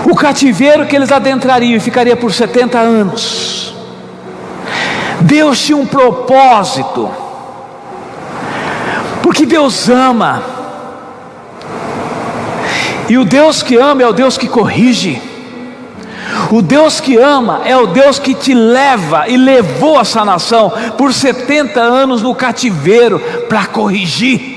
o 0.06 0.16
cativeiro 0.16 0.86
que 0.86 0.96
eles 0.96 1.12
adentrariam 1.12 1.76
e 1.76 1.80
ficaria 1.80 2.16
por 2.16 2.32
70 2.32 2.78
anos. 2.78 3.74
Deus 5.22 5.60
tinha 5.60 5.78
um 5.78 5.86
propósito, 5.86 7.10
porque 9.24 9.46
Deus 9.46 9.90
ama, 9.90 10.44
e 13.10 13.18
o 13.18 13.26
Deus 13.26 13.64
que 13.64 13.76
ama 13.76 14.04
é 14.04 14.08
o 14.08 14.14
Deus 14.14 14.38
que 14.38 14.48
corrige. 14.48 15.22
O 16.52 16.62
Deus 16.62 17.00
que 17.00 17.18
ama 17.18 17.62
é 17.66 17.76
o 17.76 17.88
Deus 17.88 18.20
que 18.20 18.36
te 18.36 18.54
leva 18.54 19.28
e 19.28 19.38
levou 19.38 20.00
essa 20.00 20.24
nação 20.24 20.72
por 20.98 21.14
70 21.14 21.80
anos 21.80 22.22
no 22.22 22.36
cativeiro 22.36 23.20
para 23.50 23.66
corrigir. 23.66 24.55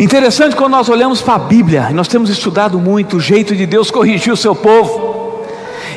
Interessante 0.00 0.56
quando 0.56 0.72
nós 0.72 0.88
olhamos 0.88 1.20
para 1.20 1.34
a 1.34 1.38
Bíblia, 1.38 1.90
nós 1.90 2.08
temos 2.08 2.30
estudado 2.30 2.78
muito 2.78 3.18
o 3.18 3.20
jeito 3.20 3.54
de 3.54 3.66
Deus 3.66 3.90
corrigir 3.90 4.32
o 4.32 4.36
seu 4.36 4.54
povo. 4.54 5.44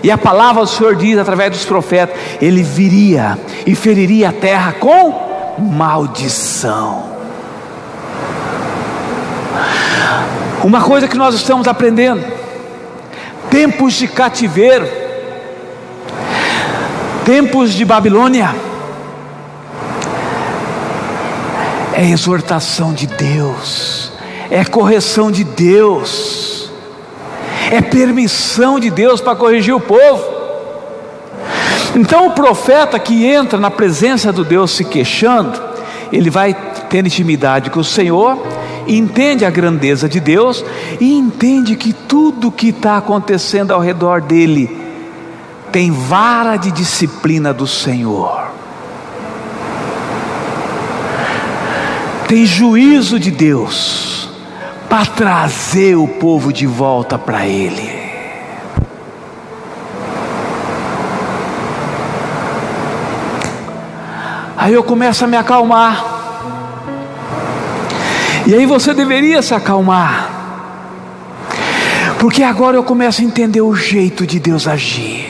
E 0.03 0.11
a 0.11 0.17
palavra 0.17 0.63
do 0.63 0.67
Senhor 0.67 0.93
diz 0.97 1.17
através 1.17 1.51
dos 1.51 1.63
profetas: 1.63 2.13
Ele 2.41 2.61
viria 2.61 3.39
e 3.65 3.73
feriria 3.73 4.27
a 4.27 4.33
terra 4.33 4.73
com 4.73 5.57
maldição. 5.57 7.13
Uma 10.61 10.81
coisa 10.81 11.07
que 11.07 11.15
nós 11.15 11.33
estamos 11.33 11.65
aprendendo: 11.65 12.25
tempos 13.49 13.93
de 13.93 14.09
cativeiro, 14.09 14.85
tempos 17.23 17.71
de 17.73 17.85
Babilônia 17.85 18.53
é 21.93 22.09
exortação 22.09 22.93
de 22.93 23.07
Deus, 23.07 24.11
é 24.49 24.65
correção 24.65 25.31
de 25.31 25.43
Deus, 25.43 26.71
é 27.71 27.81
permissão 27.81 28.79
de 28.79 28.89
Deus 28.89 29.21
para 29.21 29.35
corrigir 29.35 29.73
o 29.73 29.79
povo. 29.79 30.23
Então 31.95 32.27
o 32.27 32.31
profeta 32.31 32.97
que 32.97 33.25
entra 33.25 33.59
na 33.59 33.69
presença 33.69 34.31
do 34.31 34.43
Deus 34.43 34.71
se 34.71 34.83
queixando, 34.83 35.61
ele 36.11 36.29
vai 36.29 36.53
ter 36.89 37.05
intimidade 37.05 37.69
com 37.69 37.79
o 37.79 37.83
Senhor, 37.83 38.37
entende 38.87 39.45
a 39.45 39.49
grandeza 39.49 40.09
de 40.09 40.19
Deus 40.19 40.65
e 40.99 41.13
entende 41.13 41.75
que 41.75 41.93
tudo 41.93 42.51
que 42.51 42.69
está 42.69 42.97
acontecendo 42.97 43.71
ao 43.71 43.79
redor 43.79 44.21
dele 44.21 44.81
tem 45.71 45.91
vara 45.91 46.57
de 46.57 46.71
disciplina 46.71 47.53
do 47.53 47.65
Senhor. 47.65 48.42
Tem 52.33 52.47
juízo 52.47 53.19
de 53.19 53.29
Deus 53.29 54.27
para 54.89 55.05
trazer 55.05 55.95
o 55.95 56.07
povo 56.07 56.51
de 56.51 56.65
volta 56.65 57.15
para 57.15 57.45
Ele. 57.45 57.87
Aí 64.57 64.73
eu 64.73 64.83
começo 64.83 65.23
a 65.23 65.27
me 65.27 65.37
acalmar. 65.37 66.03
E 68.47 68.55
aí 68.55 68.65
você 68.65 68.95
deveria 68.95 69.43
se 69.43 69.53
acalmar. 69.53 70.27
Porque 72.17 72.41
agora 72.41 72.75
eu 72.75 72.83
começo 72.83 73.21
a 73.21 73.23
entender 73.23 73.61
o 73.61 73.75
jeito 73.75 74.25
de 74.25 74.39
Deus 74.39 74.67
agir. 74.67 75.22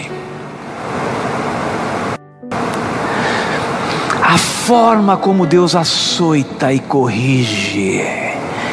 Forma 4.65 5.17
como 5.17 5.45
Deus 5.45 5.75
açoita 5.75 6.71
e 6.71 6.79
corrige. 6.79 8.01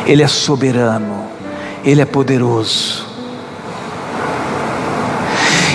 Ele 0.07 0.23
é 0.23 0.29
soberano, 0.29 1.25
ele 1.85 2.01
é 2.01 2.05
poderoso. 2.05 3.07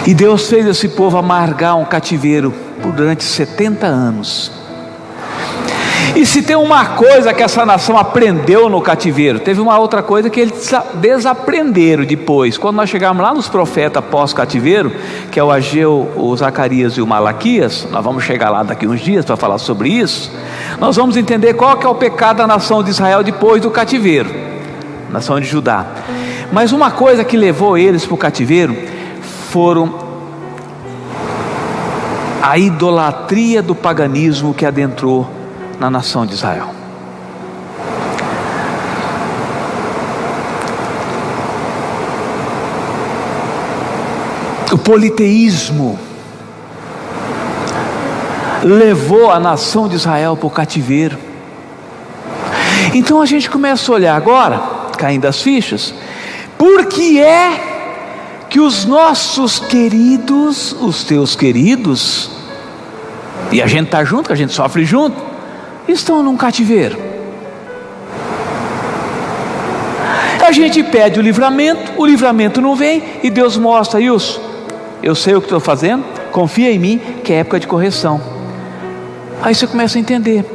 E 0.07 0.13
Deus 0.13 0.47
fez 0.47 0.65
esse 0.67 0.87
povo 0.89 1.17
amargar 1.17 1.75
um 1.75 1.83
cativeiro 1.83 2.53
durante 2.95 3.25
70 3.25 3.85
anos. 3.85 4.51
E 6.13 6.25
se 6.25 6.41
tem 6.41 6.55
uma 6.55 6.85
coisa 6.85 7.33
que 7.33 7.41
essa 7.41 7.65
nação 7.65 7.97
aprendeu 7.97 8.69
no 8.69 8.81
cativeiro, 8.81 9.39
teve 9.39 9.59
uma 9.59 9.77
outra 9.79 10.03
coisa 10.03 10.29
que 10.29 10.39
eles 10.39 10.71
desaprenderam 10.95 12.05
depois. 12.05 12.57
Quando 12.57 12.75
nós 12.75 12.89
chegamos 12.89 13.23
lá 13.23 13.33
nos 13.33 13.47
profetas 13.47 14.03
pós-cativeiro, 14.03 14.91
que 15.31 15.39
é 15.39 15.43
o 15.43 15.51
Ageu, 15.51 16.11
o 16.15 16.35
Zacarias 16.35 16.93
e 16.93 17.01
o 17.01 17.07
Malaquias, 17.07 17.87
nós 17.91 18.03
vamos 18.03 18.23
chegar 18.23 18.49
lá 18.49 18.63
daqui 18.63 18.87
uns 18.87 19.01
dias 19.01 19.25
para 19.25 19.35
falar 19.35 19.57
sobre 19.57 19.89
isso. 19.89 20.31
Nós 20.79 20.95
vamos 20.95 21.17
entender 21.17 21.53
qual 21.53 21.77
que 21.77 21.85
é 21.85 21.89
o 21.89 21.95
pecado 21.95 22.37
da 22.37 22.47
nação 22.47 22.83
de 22.83 22.91
Israel 22.91 23.23
depois 23.23 23.61
do 23.61 23.71
cativeiro, 23.71 24.29
nação 25.09 25.39
de 25.39 25.47
Judá. 25.47 25.85
Mas 26.51 26.71
uma 26.71 26.91
coisa 26.91 27.23
que 27.23 27.35
levou 27.35 27.77
eles 27.77 28.05
para 28.05 28.13
o 28.13 28.17
cativeiro 28.17 28.75
foram 29.49 30.05
a 32.41 32.57
idolatria 32.57 33.61
do 33.61 33.73
paganismo 33.73 34.53
que 34.53 34.65
adentrou 34.65 35.34
na 35.79 35.89
nação 35.89 36.25
de 36.25 36.33
Israel. 36.33 36.69
O 44.71 44.77
politeísmo 44.77 45.97
levou 48.63 49.31
a 49.31 49.39
nação 49.39 49.87
de 49.87 49.95
Israel 49.95 50.35
para 50.35 50.47
o 50.47 50.49
cativeiro. 50.49 51.17
Então 52.93 53.21
a 53.21 53.25
gente 53.25 53.49
começa 53.49 53.91
a 53.91 53.95
olhar 53.95 54.15
agora, 54.15 54.61
caindo 54.97 55.25
as 55.25 55.41
fichas, 55.41 55.93
por 56.57 56.85
que 56.85 57.21
é 57.21 57.75
que 58.49 58.59
os 58.59 58.85
nossos 58.85 59.59
queridos, 59.59 60.73
os 60.73 61.03
teus 61.03 61.35
queridos, 61.35 62.31
e 63.51 63.61
a 63.61 63.67
gente 63.67 63.85
está 63.85 64.03
junto, 64.03 64.31
a 64.31 64.35
gente 64.35 64.53
sofre 64.53 64.83
junto, 64.83 65.34
estão 65.87 66.23
num 66.23 66.37
cativeiro. 66.37 66.97
A 70.45 70.51
gente 70.51 70.83
pede 70.83 71.19
o 71.19 71.23
livramento, 71.23 71.93
o 71.97 72.05
livramento 72.05 72.61
não 72.61 72.75
vem 72.75 73.03
e 73.23 73.29
Deus 73.31 73.57
mostra, 73.57 73.99
isso. 73.99 74.39
eu 75.01 75.15
sei 75.15 75.33
o 75.35 75.41
que 75.41 75.47
estou 75.47 75.59
fazendo, 75.59 76.03
confia 76.31 76.71
em 76.71 76.77
mim 76.77 77.01
que 77.23 77.33
é 77.33 77.37
época 77.37 77.59
de 77.59 77.67
correção. 77.67 78.21
Aí 79.41 79.55
você 79.55 79.65
começa 79.65 79.97
a 79.97 80.01
entender 80.01 80.45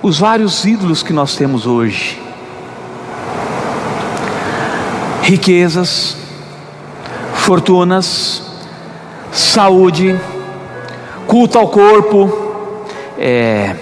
os 0.00 0.18
vários 0.18 0.64
ídolos 0.64 1.02
que 1.02 1.12
nós 1.12 1.34
temos 1.34 1.66
hoje: 1.66 2.20
riquezas, 5.22 6.16
fortunas, 7.34 8.42
saúde, 9.32 10.18
culto 11.26 11.58
ao 11.58 11.68
corpo, 11.68 12.86
é, 13.18 13.74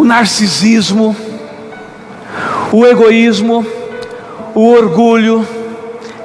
o 0.00 0.04
narcisismo, 0.04 1.14
o 2.72 2.86
egoísmo, 2.86 3.66
o 4.54 4.70
orgulho, 4.70 5.46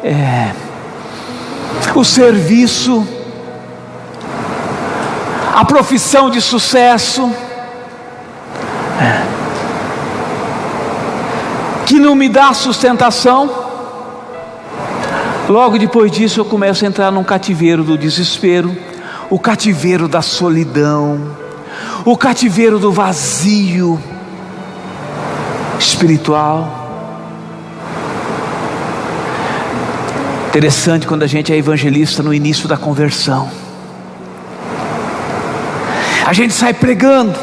é, 0.01 0.53
o 1.93 2.05
serviço, 2.05 3.05
a 5.53 5.65
profissão 5.65 6.29
de 6.29 6.39
sucesso, 6.39 7.29
é, 9.01 9.23
que 11.85 11.99
não 11.99 12.15
me 12.15 12.29
dá 12.29 12.53
sustentação. 12.53 13.65
Logo 15.49 15.77
depois 15.77 16.09
disso, 16.13 16.39
eu 16.39 16.45
começo 16.45 16.85
a 16.85 16.87
entrar 16.87 17.11
num 17.11 17.25
cativeiro 17.25 17.83
do 17.83 17.97
desespero, 17.97 18.73
o 19.29 19.37
cativeiro 19.37 20.07
da 20.07 20.21
solidão 20.21 21.43
o 22.05 22.15
cativeiro 22.15 22.77
do 22.77 22.91
vazio 22.91 23.99
espiritual. 25.79 26.83
Interessante 30.49 31.07
quando 31.07 31.23
a 31.23 31.27
gente 31.27 31.51
é 31.51 31.57
evangelista 31.57 32.21
no 32.21 32.31
início 32.31 32.67
da 32.67 32.77
conversão. 32.77 33.49
A 36.25 36.31
gente 36.31 36.53
sai 36.53 36.73
pregando. 36.73 37.37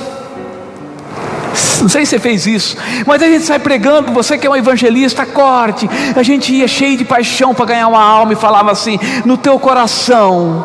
Não 1.80 1.88
sei 1.88 2.06
se 2.06 2.10
você 2.10 2.18
fez 2.20 2.46
isso, 2.46 2.76
mas 3.04 3.20
a 3.20 3.26
gente 3.26 3.44
sai 3.44 3.58
pregando. 3.58 4.12
Você 4.12 4.38
que 4.38 4.46
é 4.46 4.50
um 4.50 4.56
evangelista, 4.56 5.26
corte. 5.26 5.90
A 6.16 6.22
gente 6.22 6.52
ia 6.52 6.68
cheio 6.68 6.96
de 6.96 7.04
paixão 7.04 7.52
para 7.52 7.66
ganhar 7.66 7.88
uma 7.88 8.02
alma 8.02 8.32
e 8.32 8.36
falava 8.36 8.70
assim: 8.70 8.98
no 9.24 9.36
teu 9.36 9.58
coração 9.58 10.64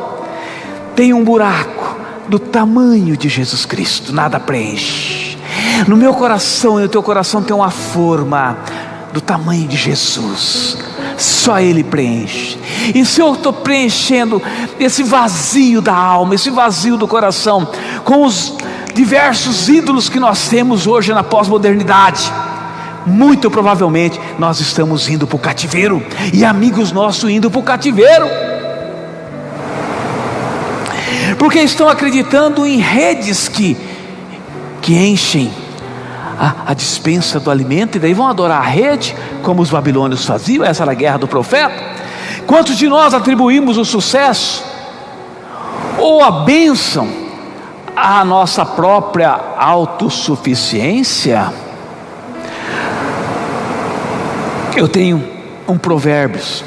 tem 0.95 1.13
um 1.13 1.23
buraco 1.23 1.76
do 2.27 2.39
tamanho 2.39 3.15
de 3.15 3.29
Jesus 3.29 3.65
Cristo, 3.65 4.13
nada 4.13 4.39
preenche. 4.39 5.37
No 5.87 5.95
meu 5.95 6.13
coração 6.13 6.79
e 6.79 6.83
no 6.83 6.89
teu 6.89 7.01
coração 7.01 7.41
tem 7.41 7.55
uma 7.55 7.71
forma 7.71 8.57
do 9.13 9.21
tamanho 9.21 9.67
de 9.67 9.77
Jesus, 9.77 10.77
só 11.17 11.59
Ele 11.59 11.83
preenche. 11.83 12.57
E 12.93 13.05
se 13.05 13.21
eu 13.21 13.33
estou 13.33 13.53
preenchendo 13.53 14.41
esse 14.79 15.03
vazio 15.03 15.81
da 15.81 15.95
alma, 15.95 16.35
esse 16.35 16.49
vazio 16.49 16.97
do 16.97 17.07
coração, 17.07 17.67
com 18.03 18.23
os 18.23 18.55
diversos 18.93 19.69
ídolos 19.69 20.09
que 20.09 20.19
nós 20.19 20.49
temos 20.49 20.87
hoje 20.87 21.13
na 21.13 21.23
pós-modernidade, 21.23 22.31
muito 23.05 23.49
provavelmente 23.49 24.19
nós 24.37 24.59
estamos 24.59 25.07
indo 25.07 25.25
para 25.25 25.35
o 25.35 25.39
cativeiro, 25.39 26.05
e 26.33 26.43
amigos 26.43 26.91
nossos 26.91 27.29
indo 27.29 27.49
para 27.49 27.59
o 27.59 27.63
cativeiro 27.63 28.27
porque 31.37 31.59
estão 31.59 31.87
acreditando 31.87 32.65
em 32.65 32.77
redes 32.77 33.47
que, 33.47 33.77
que 34.81 34.97
enchem 34.97 35.51
a, 36.37 36.71
a 36.71 36.73
dispensa 36.73 37.39
do 37.39 37.49
alimento, 37.49 37.97
e 37.97 37.99
daí 37.99 38.13
vão 38.13 38.27
adorar 38.27 38.59
a 38.59 38.67
rede, 38.67 39.15
como 39.43 39.61
os 39.61 39.69
babilônios 39.69 40.25
faziam, 40.25 40.63
essa 40.63 40.83
era 40.83 40.91
a 40.91 40.95
guerra 40.95 41.17
do 41.17 41.27
profeta. 41.27 41.97
Quantos 42.45 42.77
de 42.77 42.87
nós 42.87 43.13
atribuímos 43.13 43.77
o 43.77 43.85
sucesso 43.85 44.63
ou 45.97 46.23
a 46.23 46.31
bênção 46.31 47.07
à 47.95 48.23
nossa 48.23 48.65
própria 48.65 49.29
autossuficiência? 49.57 51.51
Eu 54.75 54.87
tenho 54.87 55.23
um 55.67 55.77
provérbios 55.77 56.63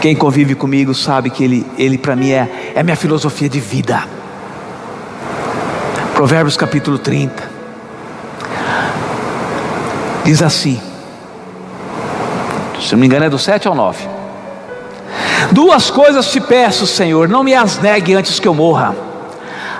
quem 0.00 0.16
convive 0.16 0.54
comigo 0.54 0.94
sabe 0.94 1.28
que 1.28 1.44
ele, 1.44 1.66
ele 1.76 1.98
para 1.98 2.16
mim 2.16 2.30
é, 2.30 2.48
é 2.74 2.82
minha 2.82 2.96
filosofia 2.96 3.48
de 3.48 3.60
vida. 3.60 4.04
Provérbios 6.14 6.56
capítulo 6.56 6.98
30. 6.98 7.50
Diz 10.24 10.42
assim: 10.42 10.80
se 12.80 12.92
não 12.92 13.00
me 13.00 13.06
engano, 13.06 13.24
é 13.24 13.30
do 13.30 13.38
7 13.38 13.68
ao 13.68 13.74
9. 13.74 14.08
Duas 15.52 15.90
coisas 15.90 16.30
te 16.30 16.40
peço, 16.40 16.86
Senhor, 16.86 17.28
não 17.28 17.42
me 17.42 17.54
as 17.54 17.78
negue 17.78 18.14
antes 18.14 18.38
que 18.38 18.48
eu 18.48 18.54
morra. 18.54 18.94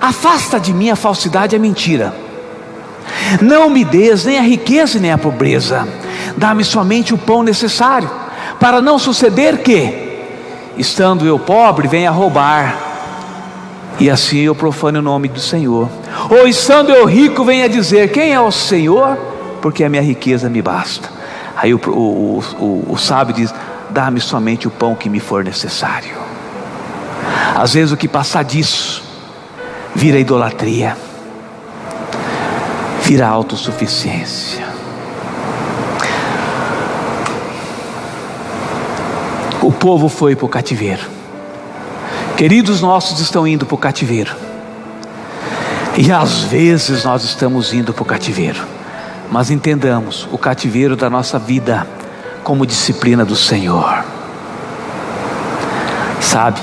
Afasta 0.00 0.58
de 0.58 0.72
mim 0.72 0.90
a 0.90 0.96
falsidade 0.96 1.54
e 1.54 1.56
a 1.56 1.60
mentira. 1.60 2.14
Não 3.40 3.68
me 3.68 3.84
des 3.84 4.24
nem 4.24 4.38
a 4.38 4.42
riqueza 4.42 4.98
nem 4.98 5.12
a 5.12 5.18
pobreza. 5.18 5.86
Dá-me 6.36 6.64
somente 6.64 7.12
o 7.12 7.18
pão 7.18 7.42
necessário, 7.42 8.10
para 8.58 8.80
não 8.80 8.98
suceder 8.98 9.58
que 9.58 9.99
estando 10.80 11.26
eu 11.26 11.38
pobre, 11.38 11.86
venha 11.86 12.10
roubar 12.10 12.76
E 13.98 14.08
assim 14.08 14.38
eu 14.38 14.54
profano 14.54 14.98
o 14.98 15.02
nome 15.02 15.28
do 15.28 15.40
Senhor. 15.40 15.88
Ou 16.30 16.48
estando 16.48 16.90
eu 16.90 17.04
rico, 17.04 17.44
venha 17.44 17.68
dizer: 17.68 18.10
Quem 18.10 18.32
é 18.32 18.40
o 18.40 18.50
Senhor? 18.50 19.16
Porque 19.60 19.84
a 19.84 19.88
minha 19.88 20.02
riqueza 20.02 20.48
me 20.48 20.62
basta. 20.62 21.08
Aí 21.54 21.74
o, 21.74 21.80
o, 21.86 22.42
o, 22.58 22.86
o 22.94 22.96
sábio 22.96 23.34
diz: 23.34 23.54
Dá-me 23.90 24.20
somente 24.20 24.66
o 24.66 24.70
pão 24.70 24.94
que 24.94 25.10
me 25.10 25.20
for 25.20 25.44
necessário. 25.44 26.16
Às 27.54 27.74
vezes 27.74 27.92
o 27.92 27.96
que 27.96 28.08
passar 28.08 28.42
disso 28.42 29.02
vira 29.94 30.18
idolatria, 30.18 30.96
vira 33.02 33.28
autossuficiência. 33.28 34.69
O 39.70 39.72
povo 39.72 40.08
foi 40.08 40.34
para 40.34 40.46
o 40.46 40.48
cativeiro. 40.48 41.02
Queridos 42.36 42.80
nossos 42.80 43.20
estão 43.20 43.46
indo 43.46 43.64
para 43.64 43.76
o 43.76 43.78
cativeiro. 43.78 44.34
E 45.96 46.10
às 46.10 46.40
vezes 46.42 47.04
nós 47.04 47.22
estamos 47.22 47.72
indo 47.72 47.94
para 47.94 48.02
o 48.02 48.04
cativeiro. 48.04 48.66
Mas 49.30 49.48
entendamos 49.48 50.26
o 50.32 50.36
cativeiro 50.36 50.96
da 50.96 51.08
nossa 51.08 51.38
vida 51.38 51.86
como 52.42 52.66
disciplina 52.66 53.24
do 53.24 53.36
Senhor. 53.36 54.04
Sabe? 56.20 56.60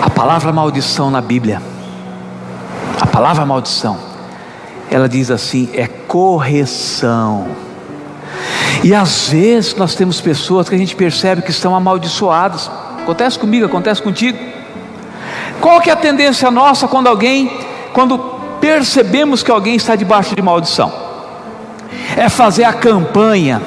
A 0.00 0.08
palavra 0.08 0.50
maldição 0.50 1.10
na 1.10 1.20
Bíblia, 1.20 1.60
a 2.98 3.06
palavra 3.06 3.44
maldição, 3.44 4.13
ela 4.90 5.08
diz 5.08 5.30
assim: 5.30 5.68
é 5.74 5.86
correção. 5.86 7.48
E 8.82 8.94
às 8.94 9.30
vezes 9.30 9.74
nós 9.76 9.94
temos 9.94 10.20
pessoas 10.20 10.68
que 10.68 10.74
a 10.74 10.78
gente 10.78 10.94
percebe 10.94 11.42
que 11.42 11.50
estão 11.50 11.74
amaldiçoadas. 11.74 12.70
Acontece 13.02 13.38
comigo, 13.38 13.66
acontece 13.66 14.02
contigo. 14.02 14.38
Qual 15.60 15.80
que 15.80 15.88
é 15.88 15.92
a 15.92 15.96
tendência 15.96 16.50
nossa 16.50 16.86
quando 16.86 17.06
alguém, 17.06 17.50
quando 17.92 18.18
percebemos 18.60 19.42
que 19.42 19.50
alguém 19.50 19.76
está 19.76 19.96
debaixo 19.96 20.34
de 20.34 20.42
maldição? 20.42 20.92
É 22.16 22.28
fazer 22.28 22.64
a 22.64 22.72
campanha 22.72 23.62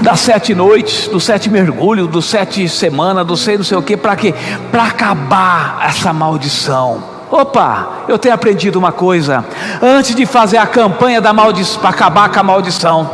das 0.00 0.20
sete 0.20 0.54
noites, 0.54 1.08
dos 1.08 1.24
sete 1.24 1.50
mergulhos, 1.50 2.08
dos 2.08 2.24
sete 2.24 2.68
semanas, 2.68 3.26
do 3.26 3.36
sei 3.36 3.56
não 3.56 3.64
sei 3.64 3.76
o 3.76 3.82
que, 3.82 3.96
para 3.96 4.16
quê? 4.16 4.34
Para 4.70 4.84
acabar 4.84 5.84
essa 5.86 6.12
maldição. 6.12 7.02
Opa, 7.30 8.04
eu 8.06 8.18
tenho 8.18 8.34
aprendido 8.34 8.78
uma 8.78 8.92
coisa. 8.92 9.44
Antes 9.82 10.14
de 10.14 10.26
fazer 10.26 10.58
a 10.58 10.66
campanha 10.66 11.20
da 11.20 11.32
maldição, 11.32 11.80
para 11.80 11.90
acabar 11.90 12.28
com 12.28 12.40
a 12.40 12.42
maldição, 12.42 13.10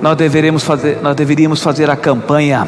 nós 0.00 0.16
deveríamos 0.16 0.64
fazer, 0.64 0.98
nós 1.02 1.14
deveríamos 1.14 1.62
fazer 1.62 1.90
a 1.90 1.96
campanha 1.96 2.66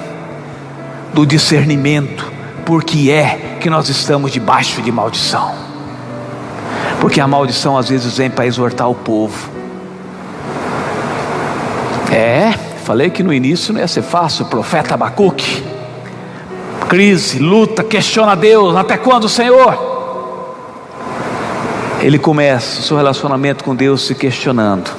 do 1.12 1.24
discernimento, 1.26 2.30
porque 2.64 3.11
é 3.11 3.57
que 3.61 3.70
nós 3.70 3.88
estamos 3.88 4.30
debaixo 4.30 4.82
de 4.82 4.93
maldição. 4.93 5.55
Porque 7.01 7.20
a 7.20 7.26
maldição 7.26 7.76
às 7.76 7.88
vezes 7.88 8.16
vem 8.16 8.30
para 8.30 8.47
exortar 8.47 8.88
o 8.88 8.95
povo. 8.95 9.51
É, 12.11 12.53
falei 12.84 13.11
que 13.11 13.22
no 13.22 13.32
início 13.32 13.72
não 13.72 13.80
ia 13.80 13.88
ser 13.88 14.03
fácil, 14.03 14.45
profeta 14.47 14.95
Abacuque. 14.95 15.64
Crise, 16.88 17.38
luta, 17.38 17.82
questiona 17.82 18.36
Deus, 18.36 18.76
até 18.76 18.99
quando, 18.99 19.28
Senhor? 19.28 19.91
Ele 22.03 22.18
começa 22.18 22.80
o 22.80 22.82
seu 22.82 22.96
relacionamento 22.96 23.62
com 23.62 23.76
Deus 23.76 24.05
se 24.05 24.14
questionando, 24.14 24.90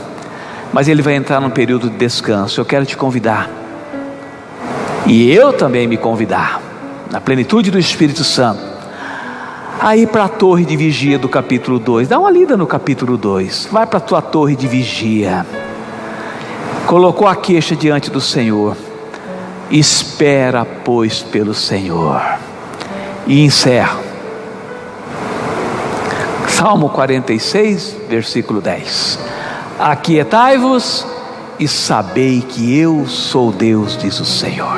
mas 0.71 0.87
ele 0.87 1.01
vai 1.01 1.15
entrar 1.15 1.41
num 1.41 1.49
período 1.49 1.89
de 1.89 1.97
descanso. 1.97 2.61
Eu 2.61 2.65
quero 2.65 2.85
te 2.85 2.95
convidar, 2.95 3.49
e 5.05 5.29
eu 5.29 5.51
também 5.51 5.85
me 5.85 5.97
convidar, 5.97 6.61
na 7.11 7.19
plenitude 7.19 7.69
do 7.69 7.77
Espírito 7.77 8.23
Santo, 8.23 8.61
a 9.81 9.97
ir 9.97 10.07
para 10.07 10.23
a 10.23 10.29
torre 10.29 10.63
de 10.63 10.77
vigia 10.77 11.19
do 11.19 11.27
capítulo 11.27 11.77
2. 11.77 12.07
Dá 12.07 12.17
uma 12.17 12.31
lida 12.31 12.55
no 12.55 12.65
capítulo 12.65 13.17
2. 13.17 13.67
Vai 13.69 13.85
para 13.85 13.97
a 13.97 14.01
tua 14.01 14.21
torre 14.21 14.55
de 14.55 14.65
vigia. 14.65 15.45
Colocou 16.87 17.27
a 17.27 17.35
queixa 17.35 17.75
diante 17.75 18.09
do 18.09 18.21
Senhor. 18.21 18.77
Espera, 19.69 20.63
pois, 20.63 21.21
pelo 21.21 21.53
Senhor. 21.53 22.21
E 23.27 23.43
encerra 23.43 24.12
Salmo 26.63 26.87
46, 26.87 27.97
versículo 28.07 28.61
10. 28.61 29.19
Aquietai-vos 29.77 31.05
e 31.59 31.67
sabei 31.67 32.39
que 32.39 32.79
eu 32.79 33.05
sou 33.05 33.51
Deus, 33.51 33.97
diz 33.97 34.17
o 34.21 34.23
Senhor. 34.23 34.77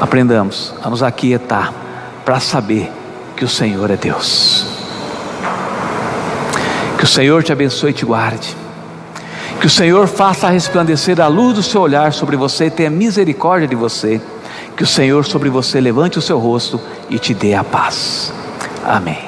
Aprendamos 0.00 0.74
a 0.82 0.90
nos 0.90 1.00
aquietar 1.00 1.72
para 2.24 2.40
saber 2.40 2.90
que 3.36 3.44
o 3.44 3.48
Senhor 3.48 3.88
é 3.88 3.96
Deus. 3.96 4.66
Que 6.98 7.04
o 7.04 7.08
Senhor 7.08 7.44
te 7.44 7.52
abençoe 7.52 7.90
e 7.90 7.94
te 7.94 8.04
guarde. 8.04 8.56
Que 9.60 9.68
o 9.68 9.70
Senhor 9.70 10.08
faça 10.08 10.48
resplandecer 10.48 11.20
a 11.20 11.28
luz 11.28 11.54
do 11.54 11.62
seu 11.62 11.82
olhar 11.82 12.12
sobre 12.12 12.34
você 12.34 12.64
e 12.64 12.70
tenha 12.70 12.90
misericórdia 12.90 13.68
de 13.68 13.76
você. 13.76 14.20
Que 14.76 14.82
o 14.82 14.88
Senhor 14.88 15.24
sobre 15.24 15.48
você 15.48 15.80
levante 15.80 16.18
o 16.18 16.22
seu 16.22 16.40
rosto 16.40 16.80
e 17.08 17.16
te 17.16 17.32
dê 17.32 17.54
a 17.54 17.62
paz. 17.62 18.32
Amém. 18.84 19.25